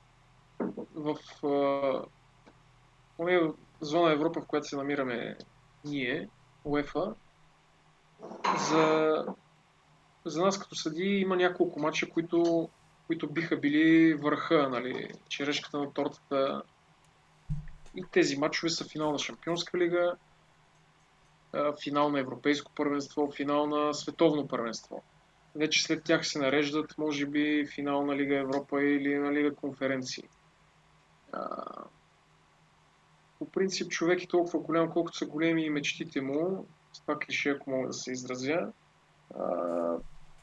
[0.95, 2.03] в а,
[3.81, 5.37] зона Европа, в която се намираме
[5.85, 6.29] ние,
[6.65, 7.15] УЕФА,
[8.69, 9.25] за,
[10.25, 12.69] за нас като съди има няколко мача, които,
[13.07, 16.61] които биха били върха, нали, черешката на тортата.
[17.95, 20.15] И тези матчове са финал на Шампионска лига,
[21.83, 25.03] финал на Европейско първенство, финал на Световно първенство
[25.55, 30.23] вече след тях се нареждат, може би, финал на Лига Европа или на Лига конференции.
[31.31, 31.65] А,
[33.39, 36.65] по принцип, човек е толкова голям, колкото са големи и мечтите му.
[36.93, 38.71] С това клише, ако мога да се изразя.
[39.39, 39.95] А,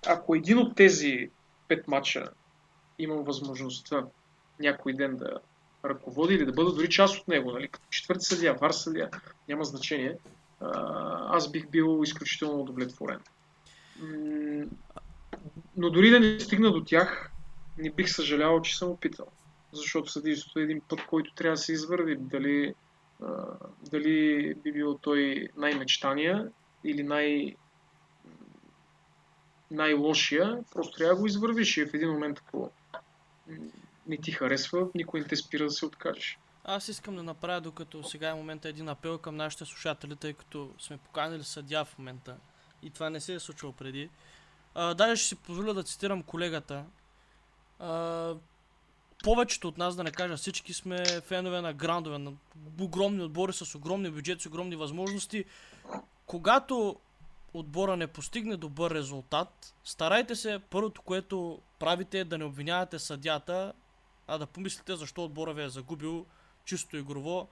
[0.07, 1.31] ако един от тези
[1.69, 2.31] пет матча
[2.99, 4.07] имам възможността
[4.61, 5.41] някой ден да
[5.85, 9.11] ръководи или да бъда дори част от него, нали, като четвърти съдия, вар съдия,
[9.49, 10.17] няма значение,
[10.61, 13.21] аз бих бил изключително удовлетворен.
[15.79, 17.31] Но дори да не стигна до тях,
[17.79, 19.27] не бих съжалявал, че съм опитал.
[19.73, 22.17] Защото съдийството е един път, който трябва да се извърви.
[22.17, 22.75] Дали,
[23.23, 23.45] а,
[23.91, 26.49] дали би бил той най-мечтания
[26.85, 27.55] или най-
[29.71, 32.71] най-лошия, просто трябва да го извървиш и в един момент, ако
[34.07, 36.39] не ти харесва, никой не те спира да се откажеш.
[36.65, 40.71] Аз искам да направя, докато сега е момента един апел към нашите слушатели, тъй като
[40.79, 42.37] сме поканили съдя в момента
[42.83, 44.11] и това не се е случило преди.
[44.75, 46.85] А, даже ще си позволя да цитирам колегата.
[47.79, 48.35] А,
[49.25, 52.33] повечето от нас, да не кажа всички, сме фенове на грандове, на
[52.81, 55.45] огромни отбори с огромни бюджети, с огромни възможности.
[56.27, 56.97] Когато
[57.55, 63.73] отбора не постигне добър резултат, старайте се първото, което правите е да не обвинявате съдята,
[64.27, 66.27] а да помислите защо отбора ви е загубил
[66.65, 67.49] чисто игрово.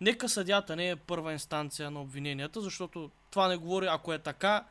[0.00, 4.64] Нека съдята не е първа инстанция на обвиненията, защото това не говори, ако е така,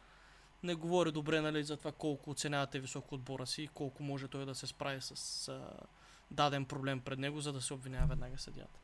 [0.63, 4.45] не говори добре нали, за това колко оценявате високо отбора си и колко може той
[4.45, 5.61] да се справи с а,
[6.31, 8.79] даден проблем пред него, за да се обвинява веднага съдята.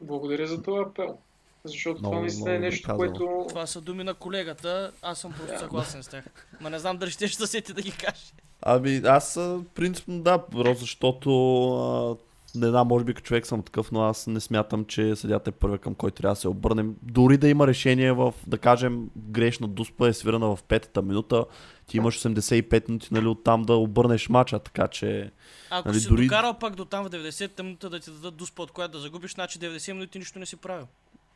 [0.00, 1.18] Благодаря за този апел.
[1.64, 2.98] Защото Много, това наистина е нещо, доказано.
[2.98, 3.46] което...
[3.48, 6.24] Това са думи на колегата, аз съм просто съгласен с тях.
[6.60, 8.32] Ма не знам дали ще ще сети да ги каже.
[8.62, 9.34] Ами аз
[9.74, 11.30] принципно да, просто защото
[11.74, 12.16] а,
[12.54, 15.52] не знам, може би като човек съм такъв, но аз не смятам, че съдята е
[15.52, 16.94] първия към който трябва да се обърнем.
[17.02, 21.44] Дори да има решение в, да кажем, грешна дуспа е свирана в петата минута,
[21.86, 25.30] ти имаш 85 минути нали, оттам да обърнеш мача, така че
[25.70, 28.62] Ако Нали, си дори- докарал пак до там в 90-та минута да ти дадат дуспа,
[28.62, 30.86] от която да загубиш, значи 90 минути нищо не си правил.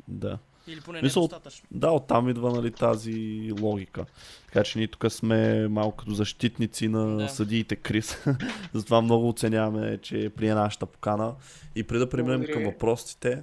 [0.08, 0.38] Да.
[0.66, 1.66] Или поне Мисъл- недостатъчно.
[1.70, 4.04] Да, оттам идва нали, тази логика.
[4.46, 7.28] Така че ние тук сме малко като защитници на Да.
[7.28, 8.18] съдиите Крис.
[8.72, 11.34] Затова много оценяваме, че прие нашата покана.
[11.76, 13.42] И преди да преминем към въпросите,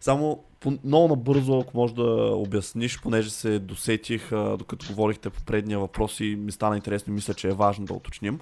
[0.00, 5.42] само по- много набързо, ако можеш да обясниш, понеже се досетих, а, докато говорихте по
[5.42, 8.38] предния въпрос и ми стана интересно и мисля, че е важно да уточним.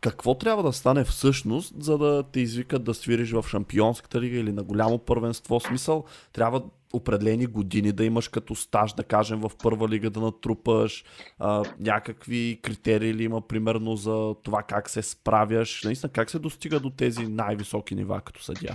[0.00, 4.52] Какво трябва да стане всъщност, за да те извикат да свириш в Шампионската лига или
[4.52, 5.60] на голямо първенство?
[5.60, 6.62] Смисъл, трябва
[6.92, 11.04] определени години да имаш като стаж, да кажем, в първа лига да натрупаш,
[11.38, 16.80] а, някакви критерии ли има, примерно, за това как се справяш, наистина как се достига
[16.80, 18.74] до тези най-високи нива като съдя?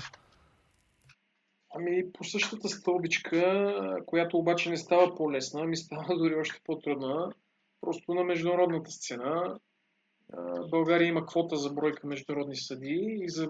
[1.76, 3.74] Ами по същата стълбичка,
[4.06, 7.32] която обаче не става по-лесна, ми става дори още по-трудна.
[7.82, 9.60] Просто на международната сцена
[10.70, 13.50] България има квота за бройка международни съдии и за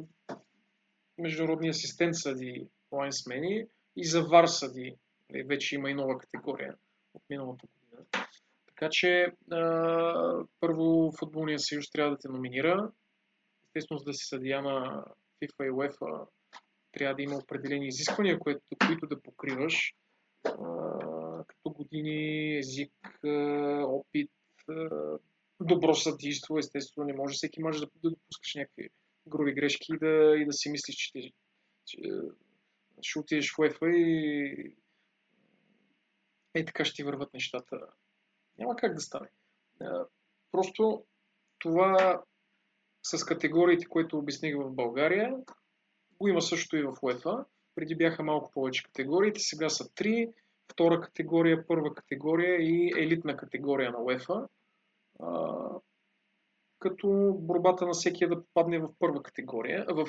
[1.18, 4.96] международни асистент съдии, лайнсмени и за вар съдии.
[5.30, 6.76] Нали, Вече има и нова категория
[7.14, 8.06] от миналата година.
[8.68, 9.28] Така че
[10.60, 12.92] първо футболния съюз трябва да те номинира.
[13.68, 15.06] Естествено, за да си съдия на
[15.42, 16.28] FIFA и UEFA
[16.92, 19.96] трябва да има определени изисквания, които, които да покриваш,
[21.48, 22.94] като години, език,
[23.84, 24.32] опит,
[25.60, 26.60] добро съдийство.
[26.60, 28.90] Естествено, не може всеки мач да, да допускаш някакви
[29.28, 31.32] груби грешки и да, и да си мислиш, че,
[31.86, 32.00] че
[33.04, 34.76] ще отидеш в UEFA и
[36.54, 37.80] е така ще ти върват нещата.
[38.58, 39.30] Няма как да стане.
[40.52, 41.06] Просто
[41.60, 42.24] това
[43.04, 45.36] с категориите, които обясних в България,
[46.20, 47.46] го има също и в UEFA.
[47.76, 50.34] Преди бяха малко повече категориите, сега са три.
[50.72, 54.48] Втора категория, първа категория и елитна категория на UEFA.
[56.80, 60.08] Като борбата на всеки е да попадне в първа категория, в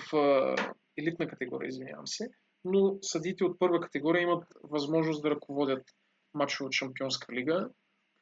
[0.97, 2.31] елитна категория, извинявам се.
[2.65, 5.91] Но съдите от първа категория имат възможност да ръководят
[6.35, 7.71] матчове от Шампионска лига,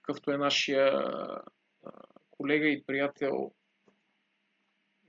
[0.02, 1.12] какъвто е нашия
[2.30, 3.52] колега и приятел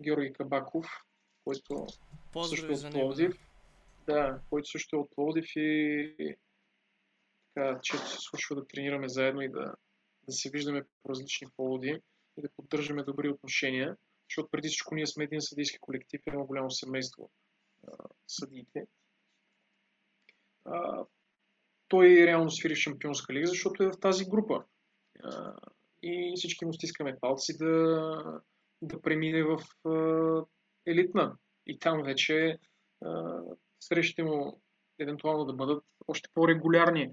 [0.02, 0.86] Георги Кабаков,
[1.44, 3.00] който също Поздрави от за него.
[3.00, 3.50] Пловдив.
[4.06, 6.36] Да, който също е от Пловдив и
[7.54, 9.74] така, често се случва да тренираме заедно и да,
[10.24, 12.02] да се виждаме по различни поводи
[12.38, 13.98] и да поддържаме добри отношения,
[14.30, 17.30] защото преди всичко ние сме един съдийски колектив, едно голямо семейство
[18.28, 18.88] съдиите.
[20.66, 21.06] А,
[21.88, 24.64] той реално свири в Шампионска лига, защото е в тази група.
[25.24, 25.54] А,
[26.04, 28.42] и всички му стискаме палци да,
[28.82, 29.60] да премине в
[29.90, 30.46] а,
[30.86, 31.38] елитна.
[31.68, 32.58] И там вече
[33.06, 33.40] а,
[33.80, 34.62] срещите му
[35.00, 37.12] евентуално да бъдат още по-регулярни.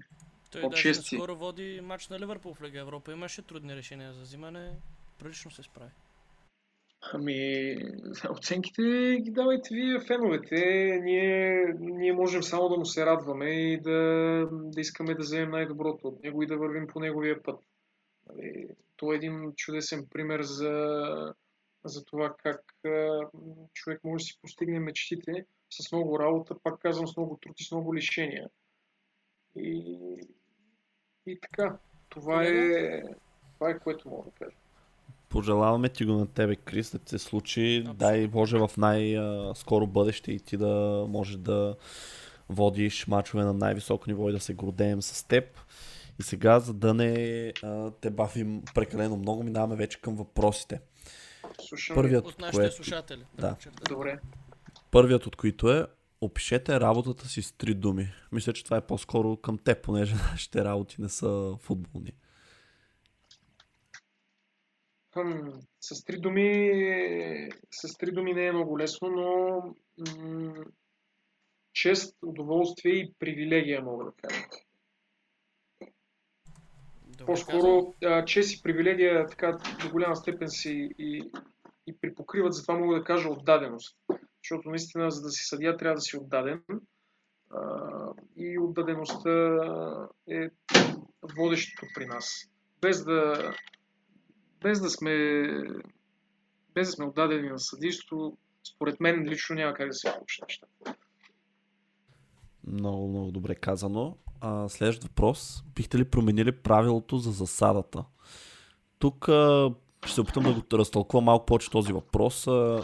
[0.51, 3.11] Той От даже скоро води матч на Ливърпул в Лига Европа.
[3.11, 4.71] Имаше трудни решения за взимане.
[5.19, 5.91] Прилично се справи.
[7.01, 7.75] Ами,
[8.29, 8.81] оценките
[9.21, 10.55] ги давайте вие, феновете.
[11.03, 16.07] Ние, ние можем само да му се радваме и да, да искаме да вземем най-доброто
[16.07, 17.59] от него и да вървим по неговия път.
[18.29, 21.33] Нали, Това е един чудесен пример за,
[21.83, 23.19] за това как а,
[23.73, 27.63] човек може да си постигне мечтите с много работа, пак казвам, с много труд и
[27.63, 28.49] с много лишения.
[29.55, 29.97] И,
[31.25, 31.77] и така,
[32.09, 33.03] това е,
[33.53, 34.60] това е което мога да кажа.
[35.31, 37.77] Пожелаваме ти го на тебе, Крис, да ти се случи.
[37.77, 37.93] Абсолютно.
[37.93, 41.75] Дай Боже в най-скоро бъдеще и ти да можеш да
[42.49, 45.45] водиш мачове на най-високо ниво и да се гордеем с теб.
[46.19, 50.79] И сега, за да не а, те бавим прекалено много, минаваме вече към въпросите.
[51.67, 51.95] Слушам.
[51.95, 53.23] Първият, От нашите което, слушатели.
[53.39, 53.55] Да.
[53.89, 54.19] Добре.
[54.91, 55.85] първият от които е
[56.21, 58.11] опишете работата си с три думи.
[58.31, 62.11] Мисля, че това е по-скоро към теб, понеже нашите работи не са футболни.
[65.13, 65.49] Хм,
[65.79, 69.61] с три думи, с три думи не е много лесно, но
[70.15, 70.65] м-
[71.73, 74.45] чест, удоволствие и привилегия, мога да кажа.
[77.25, 81.31] По-скоро а, чест и привилегия така до голяма степен си и,
[81.87, 83.97] и припокриват, затова мога да кажа отдаденост.
[84.43, 86.63] Защото наистина, за да си съдия, трябва да си отдаден.
[87.49, 89.29] А, и отдадеността
[90.29, 90.49] е
[91.37, 92.49] водещото при нас.
[92.81, 93.53] Без да,
[94.61, 95.47] без да сме
[96.75, 100.67] без да сме отдадени на съдийство, според мен лично няма как да се получи неща.
[102.67, 104.17] Много, много добре казано.
[104.41, 105.63] А, следващ въпрос.
[105.75, 108.05] Бихте ли променили правилото за засадата?
[108.99, 109.73] Тук а,
[110.05, 112.47] ще се опитам да го разтълкувам малко повече този въпрос.
[112.47, 112.81] А,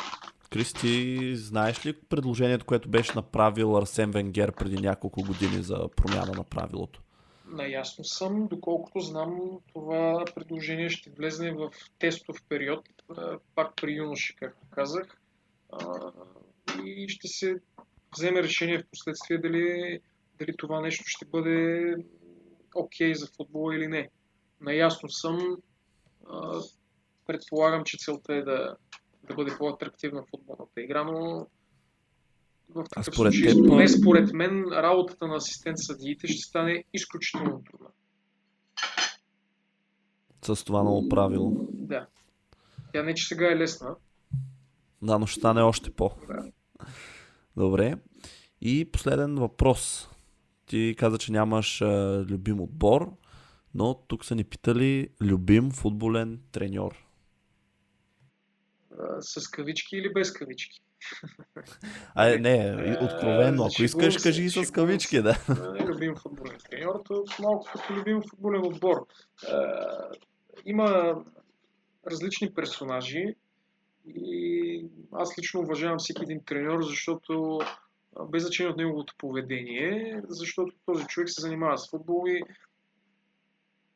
[0.49, 6.43] Кристи, знаеш ли предложението, което беше направил Арсен Венгер преди няколко години за промяна на
[6.43, 7.01] правилото?
[7.47, 12.89] Наясно съм, доколкото знам, това предложение ще влезне в тестов период,
[13.55, 15.21] пак при юноши, както казах,
[16.85, 17.55] и ще се
[18.17, 19.99] вземе решение в последствие дали,
[20.39, 21.95] дали това нещо ще бъде
[22.75, 24.09] окей okay за футбола или не.
[24.61, 25.57] Наясно съм,
[27.27, 28.75] предполагам, че целта е да,
[29.23, 31.47] да бъде по-атрактивна футболната игра, но
[32.69, 33.65] в такъв според случай, теб...
[33.65, 37.87] не според мен, работата на асистент съдиите ще стане изключително трудна.
[40.41, 41.67] С това ново правило.
[41.71, 42.07] Да.
[42.93, 43.95] Тя не, че сега е лесна.
[45.01, 46.11] Да, но ще стане още по.
[46.27, 46.51] Да.
[47.57, 47.95] Добре.
[48.61, 50.09] И последен въпрос.
[50.65, 53.13] Ти каза, че нямаш а, любим отбор,
[53.73, 57.05] но тук са ни питали любим футболен треньор.
[58.99, 60.81] А, с кавички или без кавички?
[62.15, 63.63] А, не, откровенно.
[63.63, 65.35] Ако искаш, кажи и с кавички, да.
[65.85, 69.05] Любим футболен треньор, то малко като любим футболен отбор.
[70.65, 71.15] Има
[72.11, 73.35] различни персонажи
[74.05, 77.59] и аз лично уважавам всеки един треньор, защото
[78.29, 82.43] без значение от неговото поведение, защото този човек се занимава с футбол и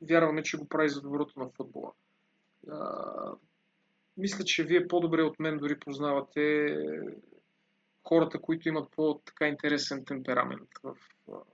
[0.01, 1.91] вярваме, че го прави за доброто на футбола
[4.17, 6.77] мисля, че вие по-добре от мен дори познавате
[8.07, 10.95] хората, които имат по-така интересен темперамент в,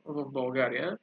[0.06, 0.98] в България.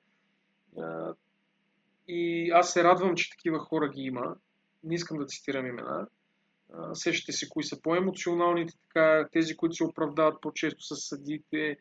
[2.08, 4.36] И аз се радвам, че такива хора ги има.
[4.84, 6.06] Не искам да цитирам имена.
[6.92, 11.76] Сещате се кои са по-емоционалните, така, тези, които се оправдават по-често с съдите,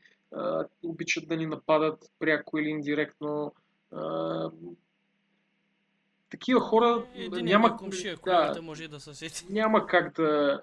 [0.83, 3.53] обичат да ни нападат пряко или индиректно,
[6.33, 9.45] такива хора Един няма, комшия, да, може да се сети.
[9.49, 10.61] няма как да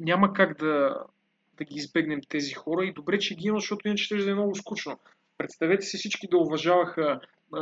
[0.00, 1.04] няма как да,
[1.56, 4.34] да ги избегнем тези хора и добре, че ги има, защото иначе ще да е
[4.34, 4.98] много скучно.
[5.38, 7.20] Представете си всички да уважаваха
[7.52, 7.60] а,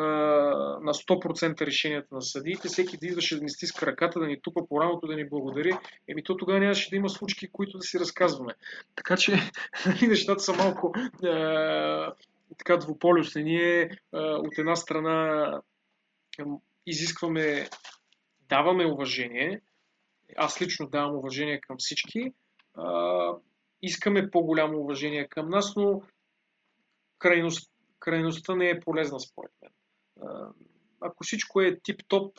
[0.82, 4.60] на 100% решенията на съдиите, всеки да идваше да ни стиска ръката, да ни тупа
[4.68, 5.72] по рамото, да ни благодари,
[6.08, 8.54] еми то тогава нямаше да има случки, които да си разказваме.
[8.96, 9.32] Така че
[9.86, 12.12] нали, нещата са малко а,
[12.58, 13.42] така двуполюсни.
[13.42, 15.60] Ние а, от една страна
[16.86, 17.68] изискваме,
[18.48, 19.60] даваме уважение,
[20.36, 22.34] аз лично давам уважение към всички,
[22.74, 23.28] а,
[23.82, 26.02] искаме по-голямо уважение към нас, но
[27.18, 29.72] крайност, крайността не е полезна според мен.
[30.22, 30.48] А,
[31.00, 32.38] ако всичко е тип-топ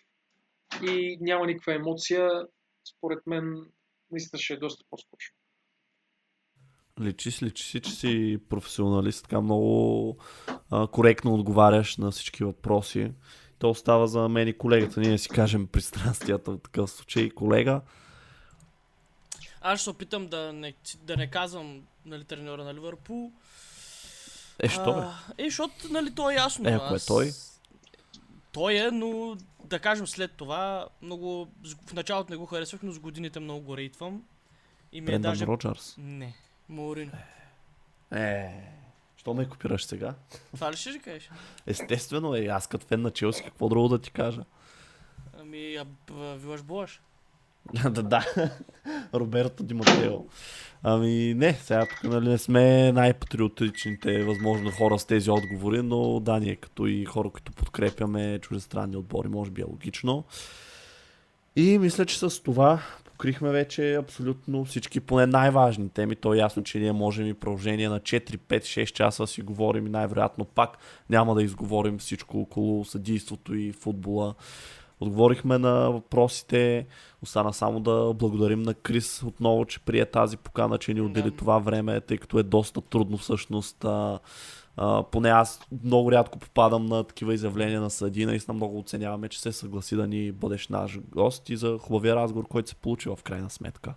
[0.83, 2.29] и няма никаква емоция,
[2.97, 3.71] според мен
[4.11, 5.35] наистина ще е доста по-скучно.
[7.01, 10.17] Личи си, личи си, че си професионалист, така много
[10.71, 13.11] а, коректно отговаряш на всички въпроси
[13.63, 14.99] то остава за мен и колегата.
[14.99, 17.29] Ние си кажем пристрастията в такъв случай.
[17.29, 17.81] Колега.
[19.61, 23.31] Аз ще опитам да не, да не казвам нали, треньора на Ливърпул.
[24.59, 25.01] Е, що бе?
[25.43, 26.69] Е, защото нали, той е ясно.
[26.69, 27.31] Е, ако е той?
[28.51, 31.47] Той е, но да кажем след това, много,
[31.87, 34.23] в началото не го харесвах, но с годините много го рейтвам.
[34.91, 35.45] И ми е даже...
[35.45, 35.95] Роджерс?
[35.97, 36.33] Не,
[36.69, 37.11] Маурин.
[38.11, 38.82] Е.
[39.23, 40.13] Що ме копираш сега?
[40.55, 41.29] Това ли ще кажеш?
[41.67, 44.43] Естествено е, аз като фен на Челси, какво друго да ти кажа?
[45.39, 45.77] Ами,
[46.37, 47.01] Вилаш Буаш?
[47.89, 48.25] да, да.
[49.13, 50.25] Роберто Ди Матео.
[50.83, 56.39] Ами не, сега тук нали, не сме най-патриотичните възможно хора с тези отговори, но да,
[56.39, 60.23] ние като и хора, които подкрепяме чуждестранни отбори, може би е логично.
[61.55, 62.81] И мисля, че с това
[63.23, 66.15] покрихме вече абсолютно всички, поне най-важни теми.
[66.15, 69.87] То е ясно, че ние можем и продължение на 4, 5, 6 часа си говорим
[69.87, 70.77] и най-вероятно пак
[71.09, 74.35] няма да изговорим всичко около съдийството и футбола.
[74.99, 76.85] Отговорихме на въпросите.
[77.21, 81.35] Остана само да благодарим на Крис отново, че прие тази покана, че ни отдели да.
[81.37, 83.85] това време, тъй като е доста трудно всъщност
[85.11, 88.25] Поне аз много рядко попадам на такива изявления на съди.
[88.25, 92.47] Наистина много оценяваме, че се съгласи да ни бъдеш наш гост и за хубавия разговор,
[92.47, 93.93] който се получи в крайна сметка.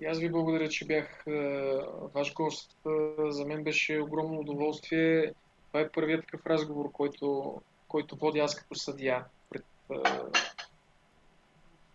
[0.00, 1.72] И аз ви благодаря, че бях е,
[2.14, 2.76] ваш гост.
[2.86, 2.90] Е,
[3.30, 5.32] за мен беше огромно удоволствие.
[5.68, 7.54] Това е първият такъв разговор, който,
[7.88, 9.24] който водя аз като съдия.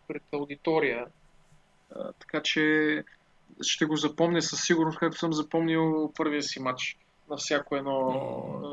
[0.07, 1.05] пред аудитория.
[2.19, 3.03] Така че
[3.61, 6.97] ще го запомня със сигурност, както съм запомнил първия си матч
[7.33, 7.97] на всяко едно,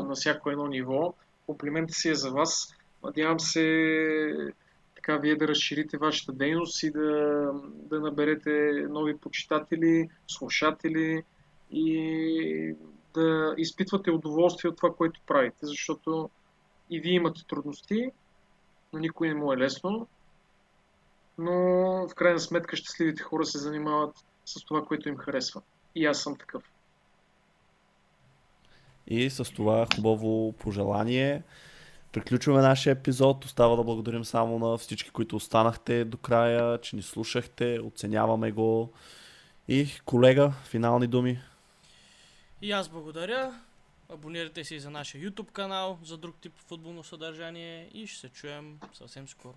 [0.08, 1.14] на всяко едно ниво.
[1.46, 2.74] Комплиментът си е за вас.
[3.02, 4.52] Надявам се
[4.94, 8.50] така вие да разширите вашата дейност и да, да наберете
[8.88, 11.22] нови почитатели, слушатели
[11.70, 12.76] и
[13.14, 16.30] да изпитвате удоволствие от това, което правите, защото
[16.90, 18.10] и вие имате трудности,
[18.92, 20.06] но никой не му е лесно.
[21.38, 21.52] Но
[22.08, 25.62] в крайна сметка щастливите хора се занимават с това, което им харесва.
[25.94, 26.62] И аз съм такъв.
[29.10, 31.42] И с това хубаво пожелание
[32.12, 33.44] приключваме нашия епизод.
[33.44, 38.92] Остава да благодарим само на всички, които останахте до края, че ни слушахте, оценяваме го.
[39.68, 41.38] И колега, финални думи.
[42.62, 43.60] И аз благодаря.
[44.12, 48.28] Абонирайте се и за нашия YouTube канал за друг тип футболно съдържание и ще се
[48.28, 49.54] чуем съвсем скоро.